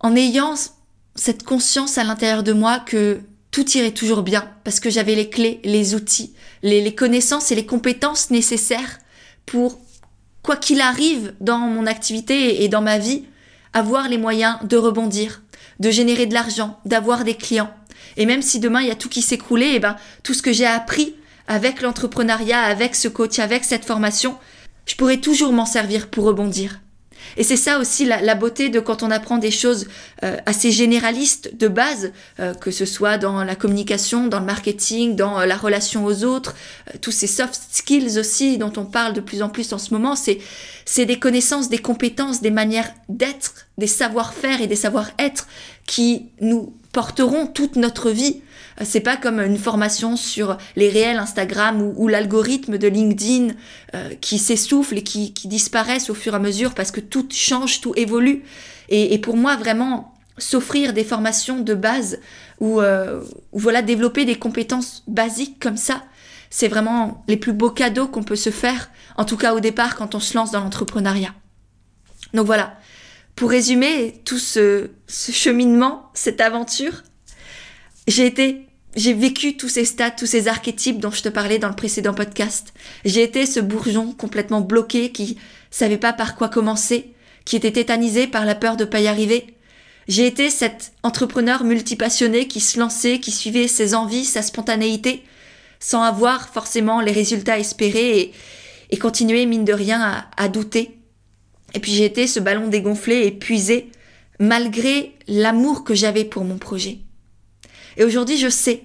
en 0.00 0.16
ayant 0.16 0.54
cette 1.14 1.42
conscience 1.42 1.98
à 1.98 2.04
l'intérieur 2.04 2.42
de 2.42 2.52
moi 2.52 2.80
que 2.80 3.20
tout 3.50 3.68
irait 3.76 3.92
toujours 3.92 4.22
bien 4.22 4.48
parce 4.64 4.80
que 4.80 4.90
j'avais 4.90 5.14
les 5.14 5.28
clés, 5.28 5.60
les 5.64 5.94
outils, 5.94 6.34
les, 6.62 6.94
connaissances 6.94 7.50
et 7.50 7.54
les 7.54 7.66
compétences 7.66 8.30
nécessaires 8.30 8.98
pour, 9.46 9.80
quoi 10.42 10.56
qu'il 10.56 10.80
arrive 10.80 11.34
dans 11.40 11.58
mon 11.58 11.86
activité 11.86 12.62
et 12.62 12.68
dans 12.68 12.82
ma 12.82 12.98
vie, 12.98 13.24
avoir 13.72 14.08
les 14.08 14.18
moyens 14.18 14.56
de 14.64 14.76
rebondir, 14.76 15.42
de 15.80 15.90
générer 15.90 16.26
de 16.26 16.34
l'argent, 16.34 16.78
d'avoir 16.84 17.24
des 17.24 17.34
clients. 17.34 17.72
Et 18.16 18.26
même 18.26 18.42
si 18.42 18.60
demain 18.60 18.80
il 18.80 18.88
y 18.88 18.92
a 18.92 18.96
tout 18.96 19.08
qui 19.08 19.22
s'écroulait, 19.22 19.72
et 19.72 19.76
eh 19.76 19.80
ben 19.80 19.96
tout 20.22 20.34
ce 20.34 20.42
que 20.42 20.52
j'ai 20.52 20.66
appris 20.66 21.14
avec 21.46 21.82
l'entrepreneuriat, 21.82 22.60
avec 22.60 22.94
ce 22.94 23.08
coach, 23.08 23.38
avec 23.38 23.64
cette 23.64 23.84
formation, 23.84 24.36
je 24.86 24.94
pourrais 24.94 25.18
toujours 25.18 25.52
m'en 25.52 25.66
servir 25.66 26.08
pour 26.08 26.24
rebondir. 26.24 26.80
Et 27.36 27.44
c'est 27.44 27.56
ça 27.56 27.78
aussi 27.78 28.04
la, 28.04 28.34
beauté 28.34 28.68
de 28.68 28.80
quand 28.80 29.02
on 29.02 29.10
apprend 29.10 29.38
des 29.38 29.50
choses 29.50 29.86
euh, 30.24 30.36
assez 30.46 30.70
généralistes 30.70 31.56
de 31.56 31.68
base, 31.68 32.12
euh, 32.38 32.54
que 32.54 32.70
ce 32.70 32.84
soit 32.84 33.18
dans 33.18 33.44
la 33.44 33.54
communication, 33.54 34.26
dans 34.26 34.40
le 34.40 34.46
marketing, 34.46 35.16
dans 35.16 35.40
euh, 35.40 35.46
la 35.46 35.56
relation 35.56 36.04
aux 36.04 36.24
autres, 36.24 36.54
tous 37.00 37.12
ces 37.12 37.26
soft 37.26 37.60
skills 37.70 38.18
aussi 38.18 38.58
dont 38.58 38.72
on 38.76 38.84
parle 38.84 39.12
de 39.12 39.20
plus 39.20 39.42
en 39.42 39.48
plus 39.48 39.72
en 39.72 39.78
ce 39.78 39.92
moment, 39.94 40.16
c'est 40.16 40.38
c'est 40.84 41.06
des 41.06 41.20
connaissances, 41.20 41.68
des 41.68 41.78
compétences, 41.78 42.40
des 42.40 42.50
manières 42.50 42.90
d'être, 43.08 43.68
des 43.78 43.86
savoir-faire 43.86 44.60
et 44.60 44.66
des 44.66 44.76
savoir-être 44.76 45.46
qui 45.90 46.30
nous 46.40 46.72
porteront 46.92 47.48
toute 47.48 47.74
notre 47.74 48.10
vie 48.10 48.42
c'est 48.84 49.00
pas 49.00 49.16
comme 49.16 49.40
une 49.40 49.58
formation 49.58 50.16
sur 50.16 50.56
les 50.76 50.88
réels 50.88 51.18
Instagram 51.18 51.82
ou, 51.96 52.08
l'algorithme 52.08 52.78
de 52.78 52.88
LinkedIn 52.88 53.54
euh, 53.94 54.14
qui 54.20 54.38
s'essouffle 54.38 54.98
et 54.98 55.02
qui, 55.02 55.34
qui 55.34 55.48
disparaissent 55.48 56.08
au 56.08 56.14
fur 56.14 56.32
et 56.32 56.36
à 56.36 56.38
mesure 56.38 56.74
parce 56.74 56.90
que 56.90 57.00
tout 57.00 57.26
change, 57.30 57.80
tout 57.80 57.92
évolue. 57.96 58.44
Et, 58.88 59.18
pour 59.18 59.36
moi, 59.36 59.56
vraiment, 59.56 60.14
s'offrir 60.38 60.92
des 60.94 61.04
formations 61.04 61.60
de 61.60 61.74
base 61.74 62.20
ou, 62.58 62.80
euh, 62.80 63.20
voilà, 63.52 63.82
développer 63.82 64.24
des 64.24 64.36
compétences 64.36 65.02
basiques 65.06 65.60
comme 65.60 65.76
ça, 65.76 66.02
c'est 66.48 66.68
vraiment 66.68 67.22
les 67.28 67.36
plus 67.36 67.52
beaux 67.52 67.70
cadeaux 67.70 68.08
qu'on 68.08 68.22
peut 68.22 68.36
se 68.36 68.50
faire, 68.50 68.90
en 69.16 69.24
tout 69.24 69.36
cas 69.36 69.52
au 69.54 69.60
départ 69.60 69.94
quand 69.94 70.14
on 70.14 70.20
se 70.20 70.36
lance 70.36 70.52
dans 70.52 70.60
l'entrepreneuriat. 70.60 71.34
Donc 72.32 72.46
voilà, 72.46 72.78
pour 73.40 73.48
résumer 73.48 74.20
tout 74.26 74.38
ce, 74.38 74.90
cheminement, 75.08 76.10
cette 76.12 76.42
aventure, 76.42 77.02
J'ai 78.06 78.26
été 78.26 78.66
j'ai 78.94 79.14
vécu 79.14 79.56
tous 79.56 79.70
ces 79.70 79.86
stades, 79.86 80.16
tous 80.16 80.26
ces 80.26 80.46
archétypes 80.46 81.00
dont 81.00 81.10
je 81.10 81.22
te 81.22 81.30
parlais 81.30 81.58
dans 81.58 81.70
le 81.70 81.74
précédent 81.74 82.12
podcast. 82.12 82.74
J'ai 83.06 83.22
été 83.22 83.46
ce 83.46 83.60
bourgeon 83.60 84.12
complètement 84.12 84.60
bloqué 84.60 85.10
qui 85.10 85.38
savait 85.70 85.96
pas 85.96 86.12
par 86.12 86.36
quoi 86.36 86.50
commencer, 86.50 87.14
qui 87.46 87.56
était 87.56 87.72
tétanisé 87.72 88.26
par 88.26 88.44
la 88.44 88.54
peur 88.54 88.76
de 88.76 88.84
pas 88.84 89.00
y 89.00 89.06
arriver. 89.06 89.56
J'ai 90.06 90.26
été 90.26 90.50
cet 90.50 90.92
entrepreneur 91.02 91.64
multipassionné 91.64 92.46
qui 92.46 92.60
se 92.60 92.78
lançait, 92.78 93.20
qui 93.20 93.30
suivait 93.30 93.68
ses 93.68 93.94
envies, 93.94 94.26
sa 94.26 94.42
spontanéité, 94.42 95.24
sans 95.78 96.02
avoir 96.02 96.50
forcément 96.50 97.00
les 97.00 97.12
résultats 97.12 97.58
espérés 97.58 98.20
et, 98.20 98.32
et 98.90 99.46
mine 99.46 99.64
de 99.64 99.72
rien, 99.72 100.26
à 100.36 100.48
douter. 100.48 100.99
Et 101.74 101.80
puis 101.80 101.92
j'ai 101.92 102.04
été 102.04 102.26
ce 102.26 102.40
ballon 102.40 102.68
dégonflé, 102.68 103.26
épuisé, 103.26 103.90
malgré 104.38 105.14
l'amour 105.28 105.84
que 105.84 105.94
j'avais 105.94 106.24
pour 106.24 106.44
mon 106.44 106.58
projet. 106.58 106.98
Et 107.96 108.04
aujourd'hui, 108.04 108.38
je 108.38 108.48
sais 108.48 108.82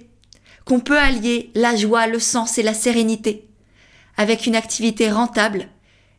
qu'on 0.64 0.80
peut 0.80 0.98
allier 0.98 1.50
la 1.54 1.76
joie, 1.76 2.06
le 2.06 2.18
sens 2.18 2.58
et 2.58 2.62
la 2.62 2.74
sérénité 2.74 3.46
avec 4.16 4.46
une 4.46 4.56
activité 4.56 5.10
rentable 5.10 5.68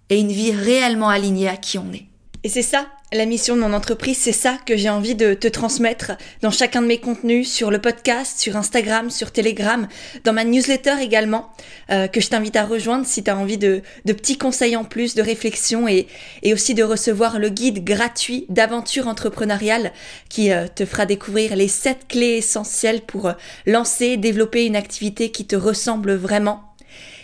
et 0.09 0.19
une 0.19 0.31
vie 0.31 0.51
réellement 0.51 1.09
alignée 1.09 1.49
à 1.49 1.57
qui 1.57 1.77
on 1.77 1.91
est. 1.93 2.05
Et 2.43 2.49
c'est 2.49 2.61
ça 2.61 2.87
la 3.13 3.25
mission 3.25 3.55
de 3.55 3.61
mon 3.61 3.71
entreprise, 3.71 4.17
c'est 4.17 4.33
ça 4.33 4.57
que 4.65 4.75
j'ai 4.75 4.89
envie 4.89 5.15
de 5.15 5.33
te 5.33 5.47
transmettre 5.47 6.11
dans 6.41 6.51
chacun 6.51 6.81
de 6.81 6.87
mes 6.87 6.99
contenus, 6.99 7.49
sur 7.49 7.71
le 7.71 7.79
podcast, 7.79 8.37
sur 8.37 8.57
Instagram, 8.57 9.09
sur 9.09 9.31
Telegram, 9.31 9.87
dans 10.25 10.33
ma 10.33 10.43
newsletter 10.43 10.95
également, 10.99 11.49
euh, 11.89 12.07
que 12.07 12.19
je 12.19 12.27
t'invite 12.27 12.57
à 12.57 12.65
rejoindre 12.65 13.05
si 13.05 13.23
tu 13.23 13.31
as 13.31 13.37
envie 13.37 13.57
de, 13.57 13.81
petits 14.05 14.37
conseils 14.37 14.75
en 14.75 14.83
plus, 14.83 15.15
de 15.15 15.21
réflexion 15.21 15.87
et, 15.87 16.07
et 16.43 16.53
aussi 16.53 16.73
de 16.73 16.83
recevoir 16.83 17.39
le 17.39 17.47
guide 17.47 17.85
gratuit 17.85 18.45
d'aventure 18.49 19.07
entrepreneuriale 19.07 19.93
qui 20.27 20.51
euh, 20.51 20.67
te 20.67 20.85
fera 20.85 21.05
découvrir 21.05 21.55
les 21.55 21.69
7 21.69 22.07
clés 22.09 22.37
essentielles 22.37 23.01
pour 23.01 23.27
euh, 23.27 23.33
lancer, 23.65 24.17
développer 24.17 24.65
une 24.65 24.75
activité 24.75 25.31
qui 25.31 25.45
te 25.45 25.55
ressemble 25.55 26.13
vraiment 26.13 26.67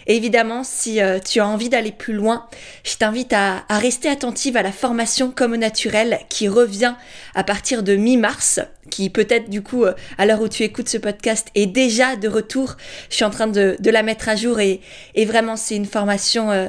évidemment, 0.08 0.64
si 0.64 1.02
euh, 1.02 1.20
tu 1.20 1.40
as 1.40 1.48
envie 1.48 1.70
d'aller 1.70 1.92
plus 1.92 2.14
loin, 2.14 2.48
je 2.84 2.96
t'invite 2.96 3.34
à, 3.34 3.66
rester 3.70 4.10
attentive 4.10 4.58
à 4.58 4.64
la 4.64 4.72
formation 4.72 5.32
comme 5.32 5.56
naturel 5.56 6.20
qui 6.30 6.48
revient 6.48 6.96
à 7.36 7.44
partir 7.44 7.84
de 7.84 7.96
mi-mars, 7.96 8.60
qui 8.90 9.10
peut-être 9.10 9.50
du 9.50 9.62
coup, 9.62 9.86
euh, 9.86 9.94
à 10.18 10.26
l'heure 10.26 10.42
où 10.42 10.48
tu 10.48 10.64
écoutes 10.64 10.90
ce 10.90 10.98
podcast, 10.98 11.48
est 11.56 11.66
déjà 11.66 12.16
de 12.16 12.28
retour. 12.28 12.76
Je 13.10 13.16
suis 13.16 13.26
en 13.26 13.30
train 13.30 13.48
de, 13.48 13.78
la 13.84 14.04
mettre 14.04 14.30
à 14.30 14.36
jour 14.36 14.60
et, 14.60 14.82
vraiment, 15.26 15.56
c'est 15.56 15.76
une 15.76 15.86
formation 15.86 16.52
euh, 16.52 16.68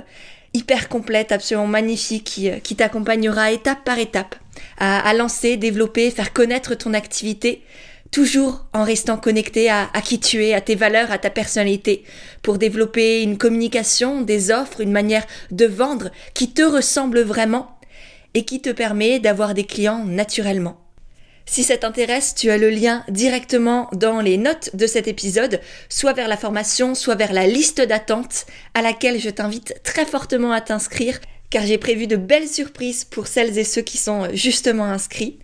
hyper 0.52 0.88
complète, 0.88 1.32
absolument 1.32 1.66
magnifique, 1.66 2.40
qui, 2.62 2.76
t'accompagnera 2.76 3.52
étape 3.52 3.84
par 3.84 3.98
étape 3.98 4.36
à 4.78 5.12
lancer, 5.14 5.56
développer, 5.56 6.10
faire 6.10 6.32
connaître 6.32 6.74
ton 6.74 6.94
activité 6.94 7.62
toujours 8.14 8.64
en 8.72 8.85
restant 8.85 9.16
connecté 9.16 9.68
à, 9.68 9.88
qui 10.05 10.20
tu 10.20 10.44
es, 10.44 10.55
à 10.55 10.61
tes 10.61 10.77
valeurs, 10.77 11.11
à 11.11 11.18
ta 11.18 11.31
personnalité, 11.31 12.05
pour 12.42 12.59
développer 12.59 13.22
une 13.22 13.37
communication, 13.37 14.20
des 14.20 14.53
offres, 14.53 14.81
une 14.81 14.92
manière 14.92 15.27
de 15.50 15.66
vendre 15.66 16.12
qui 16.33 16.53
te 16.53 16.62
ressemble 16.62 17.22
vraiment 17.22 17.77
et 18.35 18.44
qui 18.44 18.61
te 18.61 18.70
permet 18.70 19.18
d'avoir 19.18 19.53
des 19.53 19.64
clients 19.64 20.05
naturellement. 20.05 20.77
Si 21.44 21.64
ça 21.64 21.77
t'intéresse, 21.77 22.37
tu 22.37 22.50
as 22.50 22.57
le 22.57 22.70
lien 22.70 23.03
directement 23.09 23.88
dans 23.92 24.20
les 24.20 24.37
notes 24.37 24.70
de 24.77 24.87
cet 24.87 25.09
épisode, 25.09 25.61
soit 25.88 26.12
vers 26.12 26.29
la 26.29 26.37
formation, 26.37 26.94
soit 26.94 27.16
vers 27.16 27.33
la 27.33 27.48
liste 27.48 27.81
d'attente 27.81 28.46
à 28.74 28.83
laquelle 28.83 29.18
je 29.18 29.31
t'invite 29.31 29.74
très 29.83 30.07
fortement 30.07 30.53
à 30.53 30.61
t'inscrire, 30.61 31.18
car 31.50 31.66
j'ai 31.66 31.79
prévu 31.79 32.07
de 32.07 32.16
belles 32.16 32.48
surprises 32.48 33.05
pour 33.05 33.27
celles 33.27 33.59
et 33.59 33.64
ceux 33.64 33.83
qui 33.83 33.98
sont 33.98 34.29
justement 34.33 34.85
inscrits. 34.85 35.40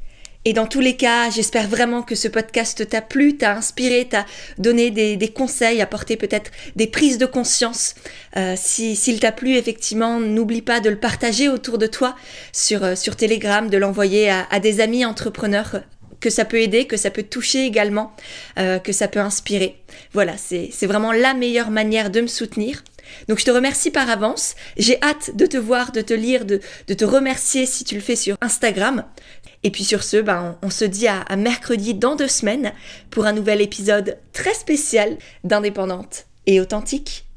Et 0.47 0.55
dans 0.55 0.67
tous 0.67 0.81
les 0.81 0.97
cas, 0.97 1.29
j'espère 1.29 1.69
vraiment 1.69 2.03
que 2.03 2.15
ce 2.15 2.27
podcast 2.27 2.89
t'a 2.89 3.03
plu, 3.03 3.37
t'a 3.37 3.57
inspiré, 3.57 4.07
t'a 4.09 4.25
donné 4.57 4.91
des, 4.91 5.29
conseils, 5.29 5.83
apporté 5.83 6.17
peut-être 6.17 6.51
des 6.77 6.87
prises 6.87 7.19
de 7.19 7.27
conscience. 7.27 7.95
Euh, 8.39 8.55
s'il 8.57 9.21
t'a 9.21 9.33
plu, 9.33 9.57
effectivement, 9.57 10.19
n'oublie 10.19 10.63
pas 10.63 10.81
de 10.81 10.89
le 10.89 10.97
partager 10.97 11.51
autour 11.51 11.77
de 11.77 11.87
toi 11.87 12.17
sur, 12.53 12.85
euh, 12.85 12.95
sur 12.95 13.17
Telegram, 13.17 13.69
de 13.69 13.77
l'envoyer 13.77 14.31
à, 14.31 14.47
à, 14.51 14.61
des 14.61 14.81
amis 14.81 15.05
entrepreneurs 15.05 15.83
que 16.21 16.31
ça 16.31 16.45
peut 16.45 16.61
aider, 16.61 16.87
que 16.87 16.97
ça 16.97 17.11
peut 17.11 17.23
toucher 17.23 17.65
également, 17.67 18.13
euh, 18.59 18.79
que 18.79 18.93
ça 18.93 19.09
peut 19.09 19.21
inspirer. 19.21 19.77
Voilà, 20.13 20.35
c'est 20.37 20.87
vraiment 20.87 21.13
la 21.13 21.35
meilleure 21.35 21.71
manière 21.71 22.11
de 22.11 22.21
me 22.21 22.27
soutenir. 22.27 22.85
Donc 23.29 23.39
je 23.39 23.45
te 23.45 23.51
remercie 23.51 23.91
par 23.91 24.09
avance. 24.09 24.55
J'ai 24.77 25.01
hâte 25.03 25.37
de 25.37 25.47
te 25.47 25.57
voir, 25.57 25.93
de 25.93 26.01
te 26.01 26.15
lire, 26.15 26.45
de, 26.45 26.61
te 26.87 27.05
remercier 27.05 27.67
si 27.67 27.85
tu 27.85 27.95
le 27.95 28.01
fais 28.01 28.17
sur 28.17 28.37
Instagram. 28.41 29.05
Et 29.63 29.71
puis 29.71 29.85
sur 29.85 30.03
ce, 30.03 30.17
ben, 30.17 30.59
on, 30.63 30.71
se 30.71 30.85
dit 30.85 31.09
à, 31.09 31.21
à 31.23 31.37
mercredi 31.37 31.95
dans 31.95 32.17
deux 32.17 32.29
semaines 32.29 32.73
pour 33.11 33.27
un 33.27 33.33
nouvel 33.33 33.61
épisode 33.61 34.19
très 34.33 34.55
spécial 34.55 35.19
d'Indépendante 35.45 36.27
et 36.47 36.61
authentique. 36.61 37.30